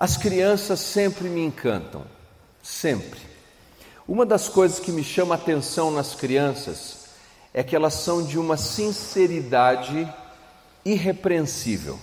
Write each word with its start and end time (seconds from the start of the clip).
As 0.00 0.16
crianças 0.16 0.80
sempre 0.80 1.28
me 1.28 1.44
encantam, 1.44 2.06
sempre. 2.62 3.20
Uma 4.08 4.24
das 4.24 4.48
coisas 4.48 4.80
que 4.80 4.90
me 4.90 5.04
chama 5.04 5.34
a 5.34 5.38
atenção 5.38 5.90
nas 5.90 6.14
crianças 6.14 7.00
é 7.52 7.62
que 7.62 7.76
elas 7.76 7.92
são 7.92 8.24
de 8.24 8.38
uma 8.38 8.56
sinceridade 8.56 10.10
irrepreensível. 10.86 11.98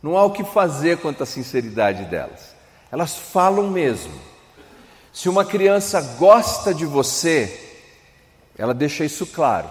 Não 0.00 0.16
há 0.16 0.24
o 0.24 0.30
que 0.30 0.44
fazer 0.44 0.98
quanto 0.98 1.24
à 1.24 1.26
sinceridade 1.26 2.04
delas. 2.04 2.54
Elas 2.92 3.16
falam 3.16 3.68
mesmo. 3.68 4.14
Se 5.12 5.28
uma 5.28 5.44
criança 5.44 6.00
gosta 6.16 6.72
de 6.72 6.86
você, 6.86 7.74
ela 8.56 8.72
deixa 8.72 9.04
isso 9.04 9.26
claro. 9.26 9.68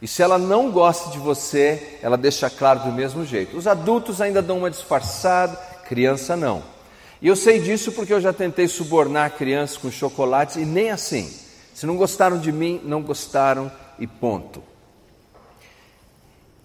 E 0.00 0.08
se 0.08 0.22
ela 0.22 0.38
não 0.38 0.70
gosta 0.70 1.10
de 1.10 1.18
você, 1.18 1.98
ela 2.02 2.16
deixa 2.16 2.48
claro 2.48 2.80
do 2.80 2.92
mesmo 2.92 3.22
jeito. 3.22 3.54
Os 3.54 3.66
adultos 3.66 4.22
ainda 4.22 4.40
dão 4.40 4.58
uma 4.58 4.70
disfarçada, 4.70 5.73
criança 5.84 6.36
não. 6.36 6.62
E 7.20 7.28
eu 7.28 7.36
sei 7.36 7.58
disso 7.60 7.92
porque 7.92 8.12
eu 8.12 8.20
já 8.20 8.32
tentei 8.32 8.68
subornar 8.68 9.30
crianças 9.32 9.76
com 9.76 9.90
chocolates 9.90 10.56
e 10.56 10.64
nem 10.64 10.90
assim. 10.90 11.32
Se 11.72 11.86
não 11.86 11.96
gostaram 11.96 12.38
de 12.38 12.52
mim, 12.52 12.80
não 12.84 13.02
gostaram 13.02 13.70
e 13.98 14.06
ponto. 14.06 14.62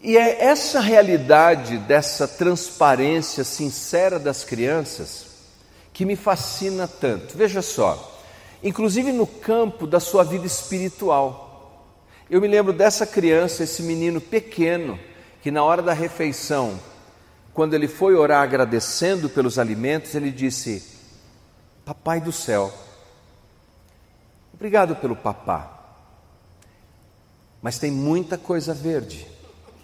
E 0.01 0.17
é 0.17 0.45
essa 0.45 0.79
realidade 0.79 1.77
dessa 1.77 2.27
transparência 2.27 3.43
sincera 3.43 4.17
das 4.17 4.43
crianças 4.43 5.27
que 5.91 6.05
me 6.05 6.15
fascina 6.15 6.87
tanto. 6.87 7.37
Veja 7.37 7.61
só, 7.61 8.21
inclusive 8.63 9.11
no 9.11 9.27
campo 9.27 9.85
da 9.85 9.99
sua 9.99 10.23
vida 10.23 10.45
espiritual. 10.45 11.47
Eu 12.29 12.39
me 12.39 12.47
lembro 12.47 12.71
dessa 12.71 13.05
criança, 13.05 13.63
esse 13.63 13.81
menino 13.81 14.21
pequeno, 14.21 14.99
que 15.41 15.51
na 15.51 15.63
hora 15.63 15.81
da 15.81 15.93
refeição, 15.93 16.79
quando 17.59 17.73
ele 17.73 17.89
foi 17.89 18.15
orar 18.15 18.41
agradecendo 18.41 19.29
pelos 19.29 19.59
alimentos, 19.59 20.15
ele 20.15 20.31
disse: 20.31 20.81
Papai 21.83 22.21
do 22.21 22.31
céu, 22.31 22.73
obrigado 24.53 24.95
pelo 24.95 25.13
papá, 25.13 25.69
mas 27.61 27.77
tem 27.77 27.91
muita 27.91 28.37
coisa 28.37 28.73
verde 28.73 29.27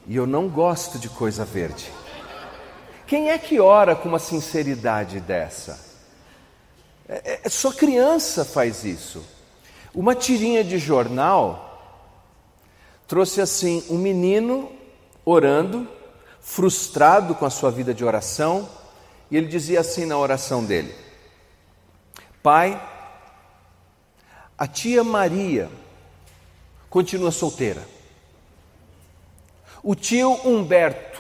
e 0.08 0.16
eu 0.16 0.26
não 0.26 0.48
gosto 0.48 0.98
de 0.98 1.10
coisa 1.10 1.44
verde. 1.44 1.92
Quem 3.06 3.30
é 3.30 3.38
que 3.38 3.60
ora 3.60 3.94
com 3.94 4.08
uma 4.08 4.20
sinceridade 4.20 5.20
dessa? 5.20 5.78
É, 7.10 7.42
é, 7.44 7.50
só 7.50 7.74
criança 7.74 8.46
faz 8.46 8.86
isso. 8.86 9.22
Uma 9.94 10.16
tirinha 10.16 10.64
de 10.64 10.78
jornal 10.78 12.00
trouxe 13.06 13.42
assim: 13.42 13.84
um 13.90 13.98
menino 13.98 14.72
orando, 15.26 15.86
frustrado 16.46 17.34
com 17.34 17.44
a 17.44 17.50
sua 17.50 17.72
vida 17.72 17.92
de 17.92 18.06
oração, 18.06 18.70
e 19.32 19.36
ele 19.36 19.48
dizia 19.48 19.80
assim 19.80 20.06
na 20.06 20.16
oração 20.16 20.64
dele: 20.64 20.94
Pai, 22.44 22.80
a 24.56 24.68
tia 24.68 25.04
Maria 25.04 25.68
continua 26.88 27.32
solteira. 27.32 27.82
O 29.82 29.96
tio 29.96 30.34
Humberto 30.46 31.20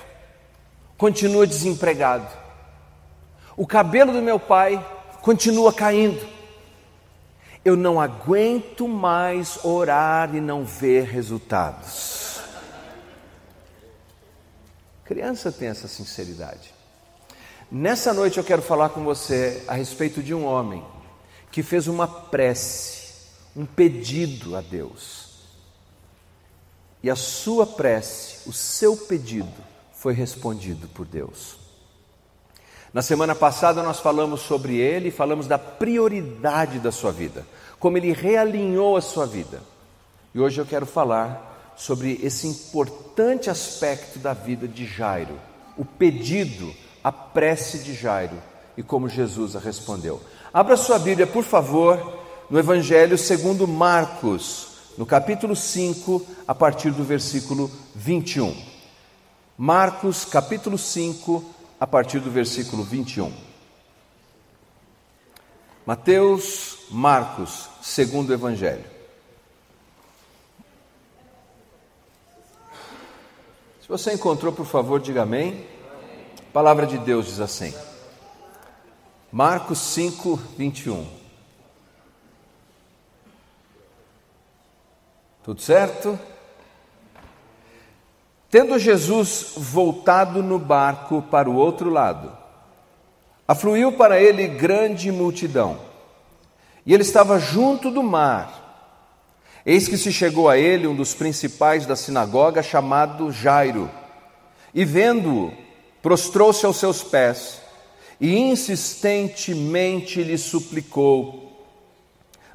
continua 0.96 1.48
desempregado. 1.48 2.32
O 3.58 3.66
cabelo 3.66 4.14
do 4.14 4.22
meu 4.22 4.40
pai 4.40 4.84
continua 5.22 5.74
caindo. 5.74 6.26
Eu 7.64 7.76
não 7.76 8.00
aguento 8.00 8.88
mais 8.88 9.66
orar 9.66 10.36
e 10.36 10.40
não 10.40 10.64
ver 10.64 11.06
resultados. 11.06 12.35
Criança 15.06 15.52
tem 15.52 15.68
essa 15.68 15.88
sinceridade. 15.88 16.74
Nessa 17.72 18.12
noite 18.12 18.40
eu 18.40 18.44
quero 18.44 18.62
falar 18.62 18.90
com 18.90 19.04
você 19.04 19.64
a 19.68 19.76
respeito 19.76 20.22
de 20.22 20.34
um 20.34 20.44
homem 20.44 20.84
que 21.52 21.62
fez 21.62 21.88
uma 21.88 22.08
prece, 22.08 23.14
um 23.56 23.68
pedido 23.68 24.56
a 24.56 24.62
Deus. 24.62 25.26
E 27.04 27.10
a 27.10 27.16
sua 27.16 27.68
prece, 27.68 28.50
o 28.50 28.54
seu 28.54 28.98
pedido, 28.98 29.54
foi 29.94 30.14
respondido 30.14 30.88
por 30.88 31.06
Deus. 31.06 31.58
Na 32.92 33.04
semana 33.04 33.36
passada 33.36 33.84
nós 33.84 34.00
falamos 34.00 34.42
sobre 34.42 34.78
ele, 34.78 35.12
falamos 35.12 35.46
da 35.46 35.60
prioridade 35.60 36.80
da 36.80 36.92
sua 36.92 37.12
vida, 37.12 37.46
como 37.80 37.98
ele 37.98 38.12
realinhou 38.12 38.98
a 38.98 39.02
sua 39.02 39.28
vida. 39.28 39.62
E 40.34 40.40
hoje 40.40 40.60
eu 40.60 40.66
quero 40.66 40.86
falar 40.88 41.74
sobre 41.76 42.20
esse 42.24 42.48
importante 42.48 43.05
aspecto 43.50 44.20
da 44.20 44.34
vida 44.34 44.68
de 44.68 44.86
Jairo, 44.86 45.40
o 45.78 45.86
pedido, 45.86 46.74
a 47.04 47.12
prece 47.12 47.80
de 47.80 47.94
Jairo 47.94 48.36
e 48.78 48.84
como 48.84 49.08
Jesus 49.08 49.56
a 49.56 49.60
respondeu. 49.60 50.22
Abra 50.54 50.78
sua 50.78 51.00
Bíblia, 51.00 51.28
por 51.28 51.44
favor, 51.44 52.20
no 52.50 52.60
Evangelho 52.60 53.18
segundo 53.18 53.68
Marcos, 53.68 54.70
no 54.98 55.06
capítulo 55.06 55.56
5, 55.56 56.26
a 56.48 56.56
partir 56.56 56.92
do 56.92 57.04
versículo 57.04 57.70
21. 57.96 58.56
Marcos, 59.58 60.26
capítulo 60.26 60.78
5, 60.78 61.44
a 61.80 61.88
partir 61.88 62.20
do 62.20 62.30
versículo 62.30 62.84
21. 62.84 63.32
Mateus, 65.86 66.80
Marcos, 66.90 67.70
segundo 67.82 68.34
Evangelho. 68.34 68.95
Se 73.86 73.90
você 73.90 74.14
encontrou, 74.14 74.52
por 74.52 74.66
favor, 74.66 75.00
diga 75.00 75.22
amém. 75.22 75.64
A 76.40 76.52
palavra 76.52 76.88
de 76.88 76.98
Deus 76.98 77.28
diz 77.28 77.40
assim. 77.40 77.72
Marcos 79.32 79.78
5, 79.78 80.38
21. 80.58 81.08
Tudo 85.44 85.62
certo? 85.62 86.18
Tendo 88.50 88.80
Jesus 88.80 89.54
voltado 89.56 90.42
no 90.42 90.58
barco 90.58 91.22
para 91.22 91.48
o 91.48 91.56
outro 91.56 91.92
lado, 91.92 92.36
afluiu 93.48 93.92
para 93.92 94.20
ele 94.20 94.48
grande 94.48 95.12
multidão, 95.12 95.80
e 96.88 96.92
ele 96.92 97.04
estava 97.04 97.38
junto 97.38 97.92
do 97.92 98.02
mar. 98.02 98.65
Eis 99.66 99.88
que 99.88 99.98
se 99.98 100.14
chegou 100.14 100.48
a 100.48 100.58
ele 100.58 100.88
um 100.88 100.96
dos 100.96 101.14
principais 101.14 101.86
da 101.86 101.96
sinagoga, 101.96 102.62
chamado 102.62 103.32
Jairo, 103.32 103.90
e 104.74 104.86
vendo-o, 104.86 105.52
prostrou-se 106.02 106.66
aos 106.66 106.78
seus 106.78 107.02
pés 107.02 107.60
e 108.22 108.38
insistentemente 108.38 110.22
lhe 110.22 110.38
suplicou: 110.38 111.66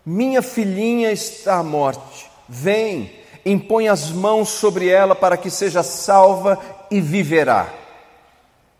Minha 0.07 0.41
filhinha 0.41 1.11
está 1.11 1.59
à 1.59 1.63
morte 1.63 2.31
Vem, 2.53 3.13
impõe 3.47 3.87
as 3.87 4.11
mãos 4.11 4.49
sobre 4.49 4.89
ela 4.89 5.15
para 5.15 5.37
que 5.37 5.49
seja 5.49 5.85
salva 5.85 6.59
e 6.91 7.01
viverá. 7.01 7.73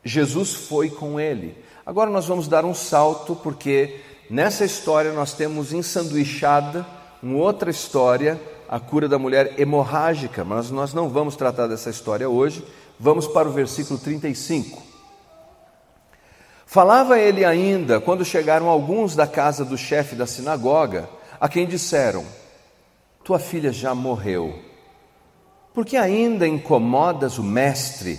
Jesus 0.05 0.53
foi 0.53 0.91
com 0.91 1.21
ele. 1.21 1.57
Agora 1.87 2.11
nós 2.11 2.27
vamos 2.27 2.49
dar 2.49 2.65
um 2.65 2.75
salto, 2.75 3.37
porque 3.37 4.01
nessa 4.29 4.65
história 4.65 5.13
nós 5.13 5.35
temos 5.35 5.73
ensanduichada 5.73 6.85
uma 7.23 7.37
outra 7.37 7.71
história, 7.71 8.41
a 8.69 8.81
cura 8.81 9.09
da 9.09 9.19
mulher 9.19 9.59
hemorrágica, 9.59 10.45
mas 10.45 10.71
nós 10.71 10.95
não 10.95 11.09
vamos 11.09 11.37
tratar 11.37 11.67
dessa 11.67 11.91
história 11.91 12.29
hoje. 12.29 12.65
Vamos 12.99 13.27
para 13.27 13.49
o 13.49 13.53
versículo 13.53 13.99
35. 13.99 14.83
Falava 16.67 17.19
ele 17.19 17.45
ainda 17.45 18.01
quando 18.01 18.25
chegaram 18.25 18.69
alguns 18.69 19.17
da 19.17 19.27
casa 19.27 19.65
do 19.65 19.77
chefe 19.77 20.15
da 20.15 20.27
sinagoga, 20.27 21.09
a 21.41 21.49
quem 21.49 21.67
disseram: 21.67 22.25
tua 23.25 23.39
filha 23.39 23.73
já 23.73 23.95
morreu. 23.95 24.59
Porque 25.75 25.97
ainda 25.97 26.47
incomodas 26.47 27.39
o 27.39 27.43
Mestre? 27.43 28.19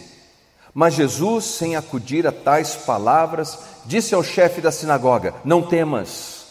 Mas 0.74 0.94
Jesus, 0.94 1.46
sem 1.46 1.76
acudir 1.76 2.26
a 2.26 2.32
tais 2.32 2.76
palavras, 2.76 3.60
disse 3.86 4.14
ao 4.14 4.24
chefe 4.24 4.62
da 4.62 4.72
sinagoga: 4.72 5.34
Não 5.44 5.62
temas, 5.62 6.46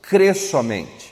crê 0.00 0.34
somente. 0.34 1.11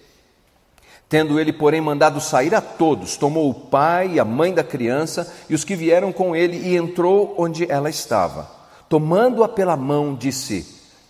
Tendo 1.11 1.37
ele, 1.37 1.51
porém, 1.51 1.81
mandado 1.81 2.21
sair 2.21 2.55
a 2.55 2.61
todos, 2.61 3.17
tomou 3.17 3.49
o 3.49 3.53
pai 3.53 4.11
e 4.13 4.19
a 4.21 4.23
mãe 4.23 4.53
da 4.53 4.63
criança 4.63 5.29
e 5.49 5.53
os 5.53 5.65
que 5.65 5.75
vieram 5.75 6.13
com 6.13 6.33
ele 6.33 6.69
e 6.69 6.77
entrou 6.77 7.35
onde 7.37 7.69
ela 7.69 7.89
estava. 7.89 8.49
Tomando-a 8.87 9.49
pela 9.49 9.75
mão, 9.75 10.15
disse: 10.15 10.65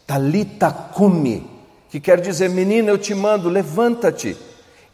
Talita 0.08 0.72
cumi, 0.72 1.48
que 1.88 2.00
quer 2.00 2.20
dizer, 2.20 2.50
menina, 2.50 2.90
eu 2.90 2.98
te 2.98 3.14
mando, 3.14 3.48
levanta-te. 3.48 4.36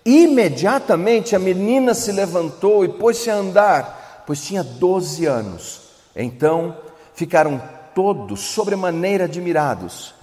Imediatamente 0.05 1.37
a 1.37 1.39
menina 1.39 1.93
se 1.93 2.11
levantou 2.11 2.83
e 2.83 2.89
pôs-se 2.89 3.29
a 3.29 3.35
andar, 3.35 4.23
pois 4.27 4.43
tinha 4.43 4.61
doze 4.61 5.25
anos. 5.25 5.83
Então 6.13 6.75
ficaram 7.13 7.61
todos 7.95 8.41
sobremaneira 8.41 9.23
admirados. 9.23 10.13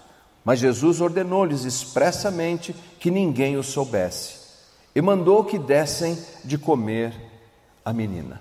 Mas 0.44 0.58
Jesus 0.58 1.00
ordenou-lhes 1.00 1.64
expressamente 1.64 2.76
que 3.00 3.10
ninguém 3.10 3.56
o 3.56 3.62
soubesse, 3.62 4.43
e 4.94 5.02
mandou 5.02 5.44
que 5.44 5.58
dessem 5.58 6.18
de 6.44 6.56
comer 6.56 7.12
a 7.84 7.92
menina. 7.92 8.40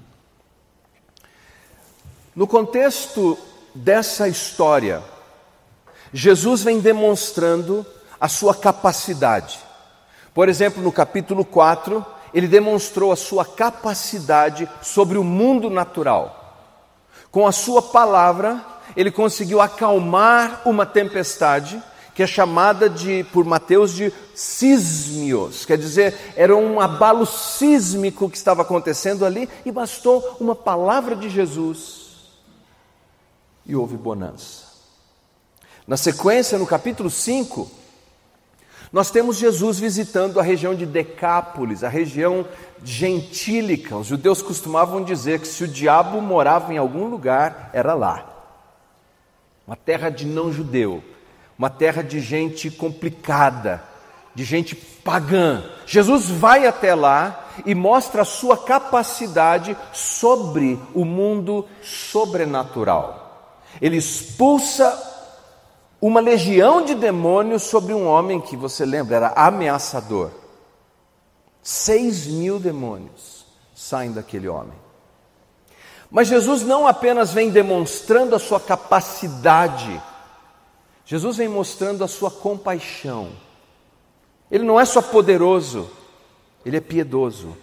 No 2.35 2.47
contexto 2.47 3.37
dessa 3.73 4.27
história, 4.27 5.03
Jesus 6.13 6.63
vem 6.63 6.79
demonstrando 6.79 7.85
a 8.19 8.27
sua 8.27 8.53
capacidade. 8.53 9.59
Por 10.33 10.47
exemplo, 10.47 10.81
no 10.81 10.91
capítulo 10.91 11.43
4, 11.43 12.05
ele 12.33 12.47
demonstrou 12.47 13.11
a 13.11 13.15
sua 13.15 13.45
capacidade 13.45 14.69
sobre 14.81 15.17
o 15.17 15.23
mundo 15.23 15.69
natural. 15.69 16.39
Com 17.31 17.47
a 17.47 17.51
sua 17.51 17.81
palavra, 17.81 18.63
ele 18.95 19.11
conseguiu 19.11 19.59
acalmar 19.59 20.61
uma 20.65 20.85
tempestade 20.85 21.81
que 22.13 22.21
é 22.21 22.27
chamada 22.27 22.89
de 22.89 23.23
por 23.25 23.43
Mateus 23.43 23.93
de 23.93 24.13
sísmios, 24.35 25.65
quer 25.65 25.77
dizer, 25.77 26.33
era 26.35 26.55
um 26.55 26.79
abalo 26.79 27.25
sísmico 27.25 28.29
que 28.29 28.37
estava 28.37 28.61
acontecendo 28.61 29.25
ali 29.25 29.49
e 29.65 29.71
bastou 29.71 30.37
uma 30.39 30.55
palavra 30.55 31.15
de 31.15 31.29
Jesus 31.29 32.03
e 33.65 33.75
houve 33.75 33.97
bonança. 33.97 34.63
Na 35.87 35.97
sequência, 35.97 36.57
no 36.57 36.65
capítulo 36.65 37.09
5, 37.09 37.69
nós 38.91 39.09
temos 39.09 39.37
Jesus 39.37 39.79
visitando 39.79 40.39
a 40.39 40.43
região 40.43 40.75
de 40.75 40.85
Decápolis, 40.85 41.83
a 41.83 41.89
região 41.89 42.45
gentílica. 42.83 43.97
Os 43.97 44.07
judeus 44.07 44.41
costumavam 44.41 45.03
dizer 45.03 45.39
que 45.39 45.47
se 45.47 45.63
o 45.63 45.67
diabo 45.67 46.21
morava 46.21 46.71
em 46.71 46.77
algum 46.77 47.07
lugar, 47.07 47.71
era 47.73 47.95
lá. 47.95 48.29
Uma 49.65 49.75
terra 49.75 50.09
de 50.09 50.25
não-judeu, 50.25 51.03
uma 51.57 51.69
terra 51.69 52.01
de 52.01 52.19
gente 52.19 52.69
complicada, 52.71 53.83
de 54.33 54.43
gente 54.43 54.75
pagã. 54.75 55.63
Jesus 55.85 56.29
vai 56.29 56.65
até 56.65 56.95
lá 56.95 57.49
e 57.65 57.75
mostra 57.75 58.23
a 58.23 58.25
sua 58.25 58.57
capacidade 58.57 59.77
sobre 59.91 60.79
o 60.93 61.05
mundo 61.05 61.67
sobrenatural. 61.81 63.59
Ele 63.81 63.97
expulsa 63.97 65.11
uma 66.01 66.19
legião 66.19 66.83
de 66.83 66.95
demônios 66.95 67.63
sobre 67.63 67.93
um 67.93 68.07
homem 68.07 68.41
que 68.41 68.57
você 68.57 68.85
lembra 68.85 69.15
era 69.15 69.33
ameaçador. 69.35 70.31
Seis 71.61 72.27
mil 72.27 72.59
demônios 72.59 73.45
saem 73.73 74.11
daquele 74.11 74.49
homem. 74.49 74.83
Mas 76.11 76.27
Jesus 76.27 76.61
não 76.61 76.85
apenas 76.85 77.33
vem 77.33 77.49
demonstrando 77.49 78.35
a 78.35 78.39
sua 78.39 78.59
capacidade, 78.59 79.99
Jesus 81.05 81.37
vem 81.37 81.47
mostrando 81.47 82.03
a 82.03 82.07
sua 82.07 82.31
compaixão. 82.31 83.29
Ele 84.49 84.63
não 84.63 84.79
é 84.79 84.85
só 84.85 85.01
poderoso, 85.01 85.89
ele 86.65 86.77
é 86.77 86.81
piedoso. 86.81 87.55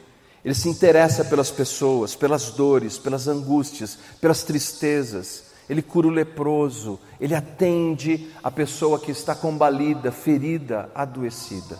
Ele 0.44 0.54
se 0.54 0.68
interessa 0.68 1.24
pelas 1.24 1.50
pessoas, 1.50 2.16
pelas 2.16 2.50
dores, 2.50 2.96
pelas 2.96 3.28
angústias, 3.28 3.98
pelas 4.20 4.42
tristezas 4.42 5.50
ele 5.70 5.80
cura 5.82 6.08
o 6.08 6.10
leproso, 6.10 6.98
ele 7.20 7.32
atende 7.32 8.28
a 8.42 8.50
pessoa 8.50 8.98
que 8.98 9.12
está 9.12 9.36
combalida, 9.36 10.10
ferida, 10.10 10.90
adoecida. 10.92 11.78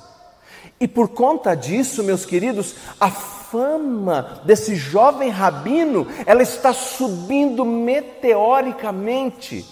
E 0.79 0.87
por 0.87 1.09
conta 1.09 1.57
disso, 1.57 2.05
meus 2.05 2.25
queridos, 2.25 2.77
a 3.01 3.11
fama 3.11 4.43
desse 4.45 4.77
jovem 4.77 5.29
rabino, 5.29 6.07
ela 6.25 6.41
está 6.41 6.73
subindo 6.73 7.65
meteoricamente. 7.65 9.67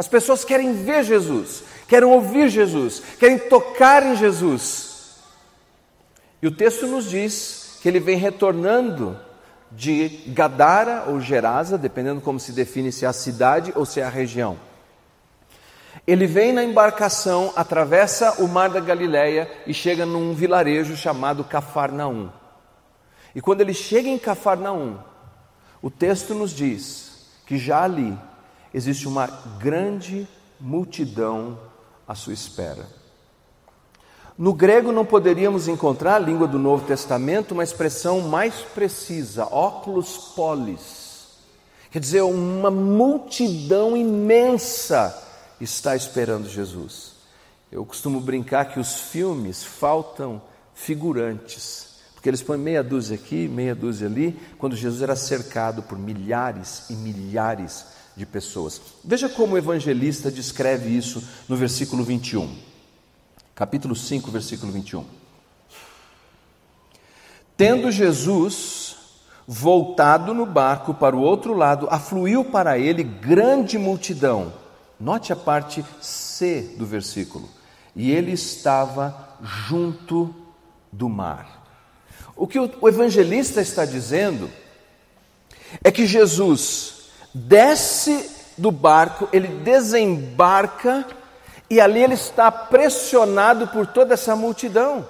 As 0.00 0.08
pessoas 0.08 0.46
querem 0.46 0.72
ver 0.72 1.04
Jesus, 1.04 1.62
querem 1.86 2.08
ouvir 2.08 2.48
Jesus, 2.48 3.02
querem 3.18 3.38
tocar 3.38 4.02
em 4.02 4.16
Jesus. 4.16 5.18
E 6.40 6.46
o 6.46 6.50
texto 6.50 6.86
nos 6.86 7.04
diz 7.04 7.78
que 7.82 7.88
ele 7.90 8.00
vem 8.00 8.16
retornando 8.16 9.14
de 9.70 10.22
Gadara 10.28 11.04
ou 11.08 11.20
Gerasa, 11.20 11.76
dependendo 11.76 12.22
como 12.22 12.40
se 12.40 12.50
define 12.52 12.90
se 12.90 13.04
é 13.04 13.08
a 13.08 13.12
cidade 13.12 13.74
ou 13.76 13.84
se 13.84 14.00
é 14.00 14.02
a 14.02 14.08
região. 14.08 14.56
Ele 16.06 16.26
vem 16.26 16.50
na 16.50 16.64
embarcação, 16.64 17.52
atravessa 17.54 18.42
o 18.42 18.48
mar 18.48 18.70
da 18.70 18.80
Galileia 18.80 19.50
e 19.66 19.74
chega 19.74 20.06
num 20.06 20.32
vilarejo 20.32 20.96
chamado 20.96 21.44
Cafarnaum. 21.44 22.30
E 23.34 23.42
quando 23.42 23.60
ele 23.60 23.74
chega 23.74 24.08
em 24.08 24.18
Cafarnaum, 24.18 24.96
o 25.82 25.90
texto 25.90 26.34
nos 26.34 26.52
diz 26.52 27.28
que 27.44 27.58
já 27.58 27.82
ali 27.84 28.18
existe 28.72 29.08
uma 29.08 29.26
grande 29.58 30.26
multidão 30.60 31.58
à 32.06 32.14
sua 32.14 32.32
espera. 32.32 32.86
No 34.36 34.54
grego 34.54 34.90
não 34.90 35.04
poderíamos 35.04 35.68
encontrar, 35.68 36.18
língua 36.18 36.48
do 36.48 36.58
Novo 36.58 36.86
Testamento, 36.86 37.52
uma 37.52 37.62
expressão 37.62 38.22
mais 38.22 38.54
precisa, 38.62 39.44
óculos 39.44 40.32
polis. 40.34 41.10
Quer 41.90 41.98
dizer, 41.98 42.22
uma 42.22 42.70
multidão 42.70 43.96
imensa 43.96 45.26
está 45.60 45.94
esperando 45.94 46.48
Jesus. 46.48 47.12
Eu 47.70 47.84
costumo 47.84 48.20
brincar 48.20 48.66
que 48.66 48.80
os 48.80 48.94
filmes 48.94 49.62
faltam 49.62 50.40
figurantes, 50.74 51.96
porque 52.14 52.28
eles 52.28 52.42
põem 52.42 52.58
meia 52.58 52.82
dúzia 52.82 53.16
aqui, 53.16 53.46
meia 53.46 53.74
dúzia 53.74 54.06
ali, 54.06 54.40
quando 54.58 54.74
Jesus 54.74 55.02
era 55.02 55.16
cercado 55.16 55.82
por 55.82 55.98
milhares 55.98 56.88
e 56.88 56.94
milhares 56.94 57.99
de 58.16 58.26
pessoas. 58.26 58.80
Veja 59.04 59.28
como 59.28 59.54
o 59.54 59.58
evangelista 59.58 60.30
descreve 60.30 60.90
isso 60.96 61.22
no 61.48 61.56
versículo 61.56 62.04
21 62.04 62.70
capítulo 63.60 63.94
5, 63.94 64.30
versículo 64.30 64.72
21. 64.72 65.04
Tendo 67.58 67.92
Jesus 67.92 68.96
voltado 69.46 70.32
no 70.32 70.46
barco 70.46 70.94
para 70.94 71.14
o 71.14 71.20
outro 71.20 71.52
lado, 71.52 71.86
afluiu 71.90 72.42
para 72.42 72.78
ele 72.78 73.04
grande 73.04 73.76
multidão. 73.76 74.50
Note 74.98 75.30
a 75.30 75.36
parte 75.36 75.84
C 76.00 76.74
do 76.78 76.86
versículo. 76.86 77.50
E 77.94 78.10
ele 78.10 78.32
estava 78.32 79.36
junto 79.42 80.34
do 80.90 81.06
mar. 81.10 81.66
O 82.34 82.46
que 82.46 82.58
o 82.58 82.88
evangelista 82.88 83.60
está 83.60 83.84
dizendo 83.84 84.50
é 85.84 85.90
que 85.90 86.06
Jesus 86.06 86.99
desce 87.34 88.30
do 88.56 88.70
barco, 88.70 89.28
ele 89.32 89.48
desembarca 89.48 91.06
e 91.68 91.80
ali 91.80 92.02
ele 92.02 92.14
está 92.14 92.50
pressionado 92.50 93.68
por 93.68 93.86
toda 93.86 94.14
essa 94.14 94.34
multidão. 94.34 95.06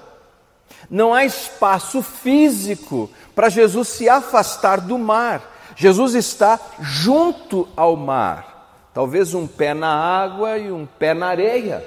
Não 0.88 1.14
há 1.14 1.24
espaço 1.24 2.02
físico 2.02 3.10
para 3.34 3.48
Jesus 3.48 3.88
se 3.88 4.08
afastar 4.08 4.80
do 4.80 4.98
mar. 4.98 5.58
Jesus 5.74 6.14
está 6.14 6.60
junto 6.80 7.66
ao 7.74 7.96
mar, 7.96 8.88
talvez 8.92 9.32
um 9.32 9.46
pé 9.46 9.72
na 9.72 9.88
água 9.88 10.58
e 10.58 10.70
um 10.70 10.84
pé 10.84 11.14
na 11.14 11.28
areia, 11.28 11.86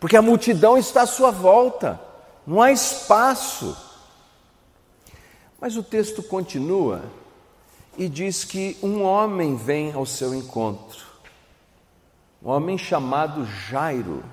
porque 0.00 0.16
a 0.16 0.22
multidão 0.22 0.76
está 0.76 1.02
à 1.02 1.06
sua 1.06 1.30
volta, 1.30 2.00
não 2.44 2.60
há 2.60 2.72
espaço. 2.72 3.76
Mas 5.60 5.76
o 5.76 5.82
texto 5.82 6.22
continua 6.22 7.02
e 7.96 8.08
diz 8.08 8.44
que 8.44 8.76
um 8.82 9.02
homem 9.02 9.56
vem 9.56 9.92
ao 9.92 10.06
seu 10.06 10.34
encontro 10.34 11.10
um 12.42 12.48
homem 12.48 12.78
chamado 12.78 13.46
Jairo. 13.68 14.24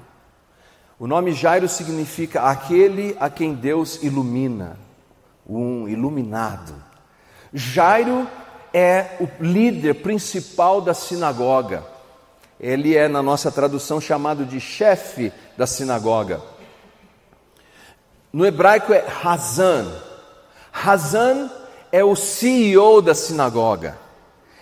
O 0.97 1.05
nome 1.05 1.33
Jairo 1.33 1.67
significa 1.67 2.43
aquele 2.43 3.15
a 3.19 3.29
quem 3.29 3.53
Deus 3.53 4.01
ilumina, 4.01 4.79
um 5.47 5.87
iluminado. 5.87 6.73
Jairo 7.53 8.27
é 8.73 9.17
o 9.19 9.43
líder 9.43 9.95
principal 9.95 10.81
da 10.81 10.93
sinagoga. 10.93 11.83
Ele 12.59 12.95
é, 12.95 13.07
na 13.07 13.21
nossa 13.21 13.51
tradução, 13.51 14.01
chamado 14.01 14.45
de 14.45 14.59
chefe 14.59 15.31
da 15.57 15.67
sinagoga. 15.67 16.41
No 18.31 18.45
hebraico 18.45 18.93
é 18.93 19.05
Hazan. 19.23 19.91
Hazan 20.71 21.51
é 21.91 22.03
o 22.03 22.15
CEO 22.15 23.01
da 23.01 23.13
sinagoga, 23.13 23.97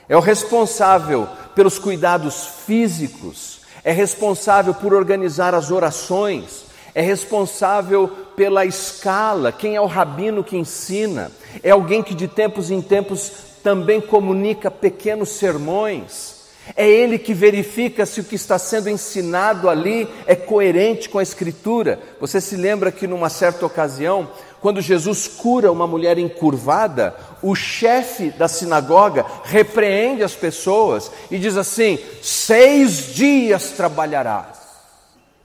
é 0.08 0.16
o 0.16 0.22
responsável 0.22 1.28
pelos 1.56 1.80
cuidados 1.80 2.48
físicos, 2.66 3.62
é 3.84 3.92
responsável 3.92 4.74
por 4.74 4.94
organizar 4.94 5.54
as 5.54 5.72
orações, 5.72 6.66
é 6.94 7.02
responsável 7.02 8.08
pela 8.36 8.66
escala, 8.66 9.52
quem 9.52 9.76
é 9.76 9.82
o 9.82 9.86
rabino 9.86 10.44
que 10.44 10.58
ensina, 10.58 11.32
é 11.62 11.72
alguém 11.72 12.02
que 12.02 12.14
de 12.14 12.28
tempos 12.28 12.72
em 12.72 12.82
tempos 12.82 13.32
também 13.64 14.00
comunica 14.00 14.70
pequenos 14.70 15.30
sermões. 15.30 16.36
É 16.76 16.90
ele 16.90 17.20
que 17.20 17.34
verifica 17.34 18.06
se 18.06 18.22
o 18.22 18.24
que 18.24 18.36
está 18.36 18.58
sendo 18.58 18.90
ensinado 18.90 19.70
ali 19.70 20.08
é 20.26 20.36
coerente 20.36 21.10
com 21.10 21.20
a 21.20 21.24
Escritura. 21.24 22.00
Você 22.20 22.42
se 22.42 22.56
lembra 22.56 22.92
que 22.92 23.06
numa 23.06 23.30
certa 23.30 23.66
ocasião, 23.66 24.28
quando 24.66 24.82
Jesus 24.82 25.28
cura 25.28 25.72
uma 25.72 25.86
mulher 25.86 26.18
encurvada, 26.18 27.16
o 27.44 27.54
chefe 27.54 28.32
da 28.32 28.48
sinagoga 28.48 29.24
repreende 29.44 30.24
as 30.24 30.34
pessoas 30.34 31.12
e 31.30 31.38
diz 31.38 31.56
assim: 31.56 32.00
seis 32.20 33.14
dias 33.14 33.70
trabalharás. 33.70 34.58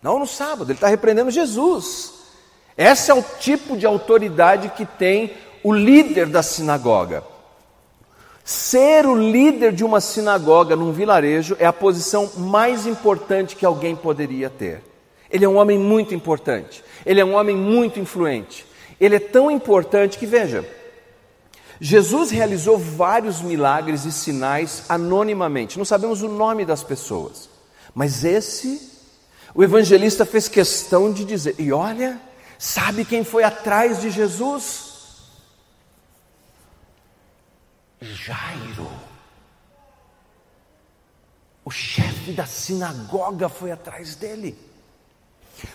Não 0.02 0.18
no 0.18 0.26
sábado, 0.26 0.70
ele 0.70 0.78
está 0.78 0.88
repreendendo 0.88 1.30
Jesus. 1.30 2.14
Esse 2.78 3.10
é 3.10 3.14
o 3.14 3.22
tipo 3.22 3.76
de 3.76 3.84
autoridade 3.84 4.70
que 4.70 4.86
tem 4.86 5.34
o 5.62 5.70
líder 5.70 6.24
da 6.24 6.42
sinagoga. 6.42 7.22
Ser 8.42 9.04
o 9.04 9.14
líder 9.14 9.72
de 9.72 9.84
uma 9.84 10.00
sinagoga 10.00 10.74
num 10.74 10.92
vilarejo 10.92 11.58
é 11.60 11.66
a 11.66 11.74
posição 11.74 12.30
mais 12.38 12.86
importante 12.86 13.54
que 13.54 13.66
alguém 13.66 13.94
poderia 13.94 14.48
ter. 14.48 14.82
Ele 15.30 15.44
é 15.44 15.48
um 15.48 15.58
homem 15.58 15.78
muito 15.78 16.14
importante, 16.14 16.82
ele 17.04 17.20
é 17.20 17.24
um 17.24 17.34
homem 17.34 17.54
muito 17.54 18.00
influente. 18.00 18.69
Ele 19.00 19.16
é 19.16 19.20
tão 19.20 19.50
importante 19.50 20.18
que, 20.18 20.26
veja, 20.26 20.68
Jesus 21.80 22.30
realizou 22.30 22.76
vários 22.76 23.40
milagres 23.40 24.04
e 24.04 24.12
sinais 24.12 24.84
anonimamente, 24.88 25.78
não 25.78 25.84
sabemos 25.84 26.20
o 26.20 26.28
nome 26.28 26.66
das 26.66 26.84
pessoas, 26.84 27.48
mas 27.94 28.22
esse, 28.22 28.90
o 29.54 29.64
evangelista 29.64 30.26
fez 30.26 30.46
questão 30.46 31.10
de 31.10 31.24
dizer: 31.24 31.54
e 31.58 31.72
olha, 31.72 32.20
sabe 32.58 33.06
quem 33.06 33.24
foi 33.24 33.42
atrás 33.42 34.00
de 34.00 34.10
Jesus? 34.10 34.90
Jairo. 38.00 38.90
O 41.64 41.70
chefe 41.70 42.32
da 42.32 42.46
sinagoga 42.46 43.48
foi 43.48 43.70
atrás 43.70 44.14
dele. 44.14 44.58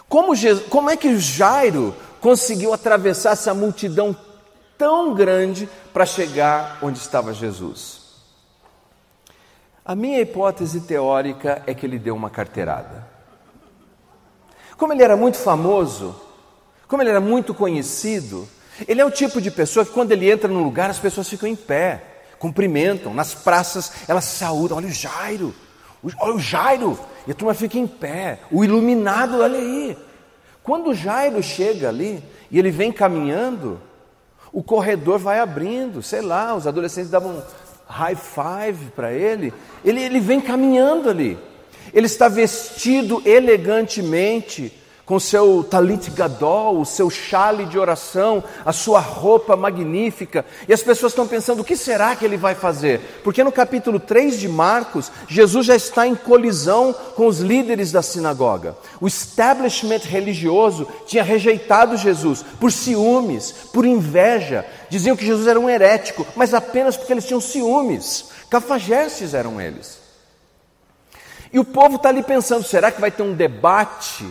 Como, 0.10 0.36
Jesus, 0.36 0.68
como 0.68 0.90
é 0.90 0.98
que 0.98 1.18
Jairo 1.20 1.96
conseguiu 2.26 2.74
atravessar 2.74 3.34
essa 3.34 3.54
multidão 3.54 4.18
tão 4.76 5.14
grande 5.14 5.70
para 5.94 6.08
chegar 6.08 6.80
onde 6.82 6.98
estava 6.98 7.32
Jesus? 7.32 8.00
A 9.86 9.94
minha 9.94 10.20
hipótese 10.20 10.82
teórica 10.82 11.62
é 11.68 11.76
que 11.76 11.86
ele 11.86 12.00
deu 12.00 12.16
uma 12.16 12.32
carteirada. 12.32 13.08
Como 14.76 14.92
ele 14.92 15.04
era 15.04 15.16
muito 15.16 15.38
famoso, 15.38 16.20
como 16.88 17.04
ele 17.04 17.12
era 17.12 17.22
muito 17.22 17.54
conhecido, 17.54 18.50
ele 18.88 19.02
é 19.02 19.06
o 19.06 19.12
tipo 19.12 19.40
de 19.40 19.52
pessoa 19.52 19.86
que 19.86 19.92
quando 19.92 20.12
ele 20.12 20.28
entra 20.28 20.50
num 20.50 20.64
lugar 20.64 20.90
as 20.90 20.98
pessoas 20.98 21.30
ficam 21.30 21.48
em 21.48 21.56
pé 21.56 22.24
cumprimentam, 22.40 23.14
nas 23.14 23.36
praças 23.36 23.92
elas 24.08 24.26
saúdam, 24.26 24.78
olha 24.78 24.88
o 24.88 24.92
Jairo, 24.92 25.54
olha 26.20 26.34
o 26.34 26.40
Jairo, 26.40 27.00
e 27.28 27.32
a 27.32 27.36
turma 27.36 27.54
fica 27.54 27.78
em 27.78 27.86
pé, 27.86 28.40
o 28.50 28.66
iluminado, 28.66 29.42
olha 29.42 29.60
aí. 29.60 29.96
Quando 30.66 30.96
Jairo 30.96 31.44
chega 31.44 31.90
ali 31.90 32.24
e 32.50 32.58
ele 32.58 32.72
vem 32.72 32.92
caminhando, 32.92 33.80
o 34.52 34.64
corredor 34.64 35.20
vai 35.20 35.40
abrindo, 35.40 36.02
sei 36.02 36.22
lá, 36.22 36.56
os 36.56 36.66
adolescentes 36.66 37.12
davam 37.12 37.44
high 37.88 38.16
five 38.16 38.90
para 38.96 39.14
ele, 39.14 39.54
ele, 39.84 40.02
ele 40.02 40.20
vem 40.20 40.42
caminhando 40.42 41.08
ali, 41.08 41.38
ele 41.94 42.08
está 42.08 42.28
vestido 42.28 43.22
elegantemente, 43.24 44.74
com 45.06 45.20
seu 45.20 45.64
talit 45.64 46.10
gadol, 46.10 46.80
o 46.80 46.86
seu 46.86 47.10
chale 47.10 47.66
de 47.66 47.78
oração, 47.78 48.44
a 48.66 48.74
sua 48.74 49.00
roupa 49.00 49.56
magnífica, 49.56 50.44
e 50.68 50.74
as 50.74 50.82
pessoas 50.82 51.12
estão 51.12 51.28
pensando: 51.28 51.62
o 51.62 51.64
que 51.64 51.78
será 51.78 52.16
que 52.16 52.26
ele 52.26 52.38
vai 52.38 52.56
fazer? 52.56 53.22
Porque 53.24 53.44
no 53.44 53.52
capítulo 53.52 54.00
3 54.00 54.40
de 54.40 54.48
Marcos, 54.48 55.12
Jesus 55.28 55.68
já 55.68 55.76
está 55.76 56.08
em 56.08 56.16
colisão 56.16 56.94
com 57.16 57.28
os 57.28 57.40
líderes 57.40 57.92
da 57.92 58.02
sinagoga. 58.02 58.76
O 59.00 59.08
establishment 59.08 60.02
religioso 60.06 60.88
tinha 61.06 61.24
rejeitado 61.24 61.98
Jesus 61.98 62.44
por 62.60 62.72
ciúmes, 62.72 63.52
por 63.72 63.86
inveja, 63.86 64.66
diziam 64.90 65.16
que 65.16 65.26
Jesus 65.26 65.48
era 65.48 65.60
um 65.60 65.70
herético, 65.70 66.26
mas 66.36 66.54
apenas 66.54 66.98
porque 66.98 67.14
eles 67.14 67.26
tinham 67.26 67.42
ciúmes, 67.42 68.30
cafajestes 68.50 69.36
eram 69.36 69.62
eles. 69.62 70.04
E 71.54 71.60
o 71.60 71.64
povo 71.64 71.98
está 71.98 72.10
ali 72.10 72.24
pensando: 72.24 72.64
será 72.64 72.92
que 72.92 73.00
vai 73.00 73.12
ter 73.12 73.22
um 73.22 73.34
debate? 73.34 74.26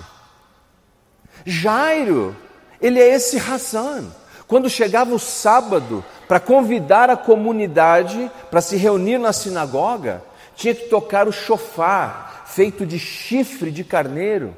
Jairo, 1.45 2.35
ele 2.81 3.01
é 3.01 3.15
esse 3.15 3.37
Hassan. 3.37 4.05
Quando 4.47 4.69
chegava 4.69 5.15
o 5.15 5.19
sábado 5.19 6.05
para 6.29 6.41
convidar 6.41 7.11
a 7.11 7.17
comunidade 7.17 8.31
para 8.51 8.61
se 8.61 8.77
reunir 8.77 9.19
na 9.19 9.33
sinagoga, 9.33 10.23
tinha 10.55 10.75
que 10.75 10.89
tocar 10.89 11.27
o 11.27 11.33
chofar, 11.33 12.45
feito 12.47 12.87
de 12.87 12.99
chifre 12.99 13.71
de 13.71 13.83
carneiro, 13.83 14.55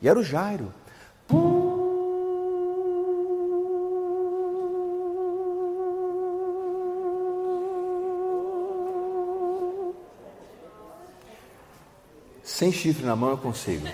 e 0.00 0.08
era 0.08 0.18
o 0.18 0.24
Jairo. 0.24 0.72
Sem 12.42 12.72
chifre 12.72 13.04
na 13.04 13.14
mão 13.14 13.30
eu 13.30 13.38
consigo. 13.38 13.86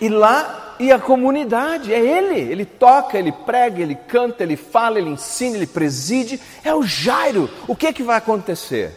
E 0.00 0.08
lá 0.08 0.76
e 0.80 0.90
a 0.90 0.98
comunidade, 0.98 1.92
é 1.92 2.00
ele. 2.00 2.40
Ele 2.40 2.64
toca, 2.64 3.18
ele 3.18 3.30
prega, 3.30 3.82
ele 3.82 3.94
canta, 3.94 4.42
ele 4.42 4.56
fala, 4.56 4.98
ele 4.98 5.10
ensina, 5.10 5.56
ele 5.56 5.66
preside. 5.66 6.40
É 6.64 6.74
o 6.74 6.82
Jairo. 6.82 7.50
O 7.68 7.76
que, 7.76 7.86
é 7.86 7.92
que 7.92 8.02
vai 8.02 8.16
acontecer? 8.16 8.96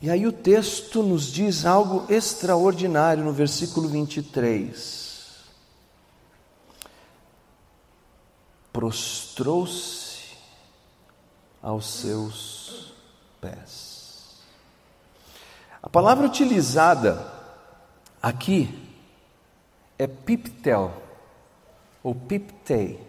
E 0.00 0.08
aí 0.08 0.24
o 0.24 0.32
texto 0.32 1.02
nos 1.02 1.32
diz 1.32 1.66
algo 1.66 2.04
extraordinário 2.08 3.24
no 3.24 3.32
versículo 3.32 3.88
23. 3.88 5.02
Prostrou-se 8.72 10.36
aos 11.60 11.86
seus 11.86 12.94
pés. 13.40 14.44
A 15.82 15.88
palavra 15.88 16.26
utilizada 16.26 17.32
aqui 18.22 18.83
é 19.98 20.06
piptel, 20.06 20.92
ou 22.02 22.14
piptei, 22.14 23.00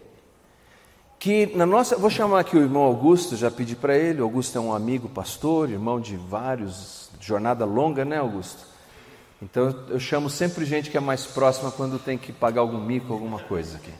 que 1.18 1.46
na 1.56 1.66
nossa, 1.66 1.96
vou 1.96 2.10
chamar 2.10 2.40
aqui 2.40 2.56
o 2.56 2.62
irmão 2.62 2.82
Augusto, 2.82 3.36
já 3.36 3.50
pedi 3.50 3.74
para 3.74 3.96
ele, 3.96 4.20
Augusto 4.20 4.56
é 4.56 4.60
um 4.60 4.72
amigo 4.72 5.08
pastor, 5.08 5.70
irmão 5.70 6.00
de 6.00 6.16
vários, 6.16 7.10
jornada 7.20 7.64
longa, 7.64 8.04
né 8.04 8.18
Augusto? 8.18 8.64
Então 9.42 9.86
eu 9.88 9.98
chamo 9.98 10.30
sempre 10.30 10.64
gente 10.64 10.90
que 10.90 10.96
é 10.96 11.00
mais 11.00 11.26
próxima 11.26 11.70
quando 11.70 11.98
tem 11.98 12.16
que 12.16 12.32
pagar 12.32 12.60
algum 12.60 12.78
mico, 12.78 13.12
alguma 13.12 13.38
coisa 13.40 13.76
aqui. 13.76 13.92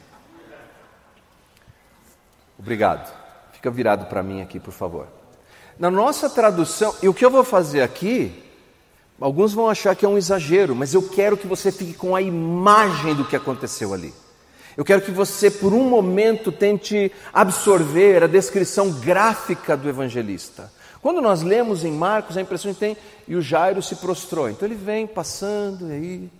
Obrigado. 2.58 3.12
Fica 3.52 3.70
virado 3.70 4.06
para 4.06 4.22
mim 4.22 4.40
aqui, 4.40 4.58
por 4.58 4.72
favor. 4.72 5.08
Na 5.78 5.90
nossa 5.90 6.30
tradução, 6.30 6.94
e 7.02 7.08
o 7.08 7.14
que 7.14 7.24
eu 7.24 7.30
vou 7.30 7.44
fazer 7.44 7.82
aqui 7.82 8.42
Alguns 9.20 9.54
vão 9.54 9.68
achar 9.68 9.96
que 9.96 10.04
é 10.04 10.08
um 10.08 10.18
exagero, 10.18 10.74
mas 10.74 10.92
eu 10.92 11.02
quero 11.02 11.36
que 11.36 11.46
você 11.46 11.72
fique 11.72 11.94
com 11.94 12.14
a 12.14 12.20
imagem 12.20 13.14
do 13.14 13.24
que 13.24 13.34
aconteceu 13.34 13.94
ali. 13.94 14.12
Eu 14.76 14.84
quero 14.84 15.00
que 15.00 15.10
você, 15.10 15.50
por 15.50 15.72
um 15.72 15.88
momento, 15.88 16.52
tente 16.52 17.10
absorver 17.32 18.22
a 18.22 18.26
descrição 18.26 18.90
gráfica 18.92 19.74
do 19.74 19.88
evangelista. 19.88 20.70
Quando 21.00 21.22
nós 21.22 21.40
lemos 21.40 21.82
em 21.82 21.92
Marcos, 21.92 22.36
a 22.36 22.42
impressão 22.42 22.74
que 22.74 22.80
tem, 22.80 22.96
e 23.26 23.34
o 23.34 23.40
Jairo 23.40 23.82
se 23.82 23.96
prostrou. 23.96 24.50
Então 24.50 24.68
ele 24.68 24.74
vem 24.74 25.06
passando 25.06 25.86
aí. 25.86 26.30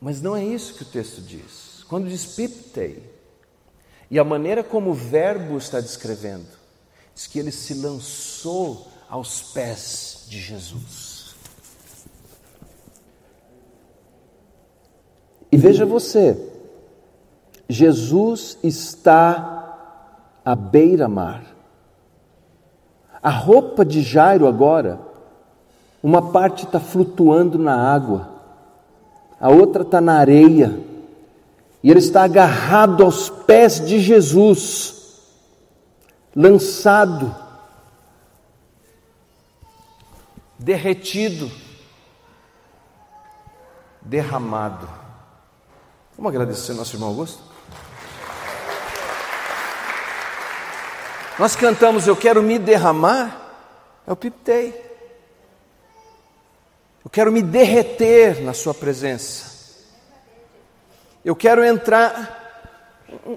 Mas 0.00 0.20
não 0.20 0.34
é 0.34 0.44
isso 0.44 0.74
que 0.74 0.82
o 0.82 0.86
texto 0.86 1.20
diz. 1.20 1.84
Quando 1.88 2.08
diz 2.08 2.26
piptei, 2.26 3.08
e 4.10 4.18
a 4.18 4.24
maneira 4.24 4.64
como 4.64 4.90
o 4.90 4.94
verbo 4.94 5.56
está 5.56 5.80
descrevendo, 5.80 6.48
diz 7.14 7.28
que 7.28 7.38
ele 7.38 7.52
se 7.52 7.74
lançou 7.74 8.90
aos 9.12 9.42
pés 9.42 10.24
de 10.26 10.40
Jesus. 10.40 11.34
E 15.52 15.56
veja 15.58 15.84
você, 15.84 16.34
Jesus 17.68 18.56
está 18.62 20.38
à 20.42 20.54
beira-mar. 20.54 21.44
A 23.22 23.28
roupa 23.28 23.84
de 23.84 24.00
Jairo 24.00 24.46
agora, 24.46 24.98
uma 26.02 26.32
parte 26.32 26.64
está 26.64 26.80
flutuando 26.80 27.58
na 27.58 27.76
água, 27.76 28.30
a 29.38 29.50
outra 29.50 29.82
está 29.82 30.00
na 30.00 30.14
areia, 30.14 30.80
e 31.82 31.90
ele 31.90 31.98
está 31.98 32.24
agarrado 32.24 33.04
aos 33.04 33.28
pés 33.28 33.78
de 33.86 34.00
Jesus, 34.00 35.20
lançado, 36.34 37.41
derretido, 40.62 41.50
derramado. 44.00 44.88
Vamos 46.16 46.30
agradecer 46.30 46.72
nosso 46.74 46.96
irmão 46.96 47.08
Augusto? 47.08 47.42
Nós 51.38 51.56
cantamos 51.56 52.06
Eu 52.06 52.14
quero 52.14 52.42
me 52.42 52.58
derramar, 52.58 53.40
o 54.06 54.14
Piptei. 54.14 54.90
Eu 57.04 57.10
quero 57.10 57.32
me 57.32 57.42
derreter 57.42 58.40
na 58.42 58.54
Sua 58.54 58.72
presença. 58.72 59.50
Eu 61.24 61.34
quero 61.34 61.64
entrar. 61.64 62.40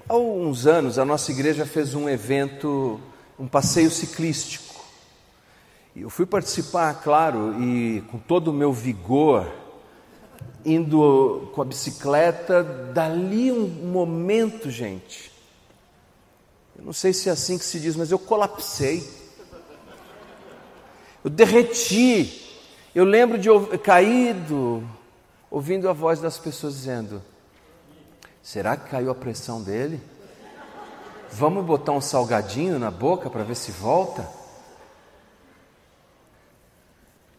Há 0.07 0.15
uns 0.15 0.67
anos, 0.67 0.99
a 0.99 1.05
nossa 1.05 1.31
igreja 1.31 1.65
fez 1.65 1.95
um 1.95 2.07
evento, 2.07 2.99
um 3.39 3.47
passeio 3.47 3.89
ciclístico. 3.89 4.74
Eu 5.95 6.09
fui 6.09 6.25
participar, 6.25 6.93
claro, 7.01 7.61
e 7.61 8.01
com 8.11 8.17
todo 8.17 8.49
o 8.49 8.53
meu 8.53 8.73
vigor, 8.73 9.49
indo 10.65 11.49
com 11.53 11.61
a 11.61 11.65
bicicleta, 11.65 12.63
dali 12.63 13.51
um 13.51 13.67
momento, 13.67 14.69
gente. 14.69 15.31
Eu 16.77 16.83
não 16.83 16.93
sei 16.93 17.13
se 17.13 17.29
é 17.29 17.31
assim 17.31 17.57
que 17.57 17.63
se 17.63 17.79
diz, 17.79 17.95
mas 17.95 18.11
eu 18.11 18.19
colapsei. 18.19 19.07
Eu 21.23 21.29
derreti 21.29 22.45
eu 22.95 23.03
lembro 23.03 23.37
de 23.37 23.49
caído, 23.79 24.81
ouvindo 25.51 25.89
a 25.89 25.91
voz 25.91 26.21
das 26.21 26.37
pessoas 26.37 26.75
dizendo: 26.75 27.21
Será 28.41 28.77
que 28.77 28.89
caiu 28.89 29.11
a 29.11 29.15
pressão 29.15 29.61
dele? 29.61 30.01
Vamos 31.29 31.65
botar 31.65 31.91
um 31.91 31.99
salgadinho 31.99 32.79
na 32.79 32.89
boca 32.89 33.29
para 33.29 33.43
ver 33.43 33.55
se 33.57 33.69
volta? 33.69 34.25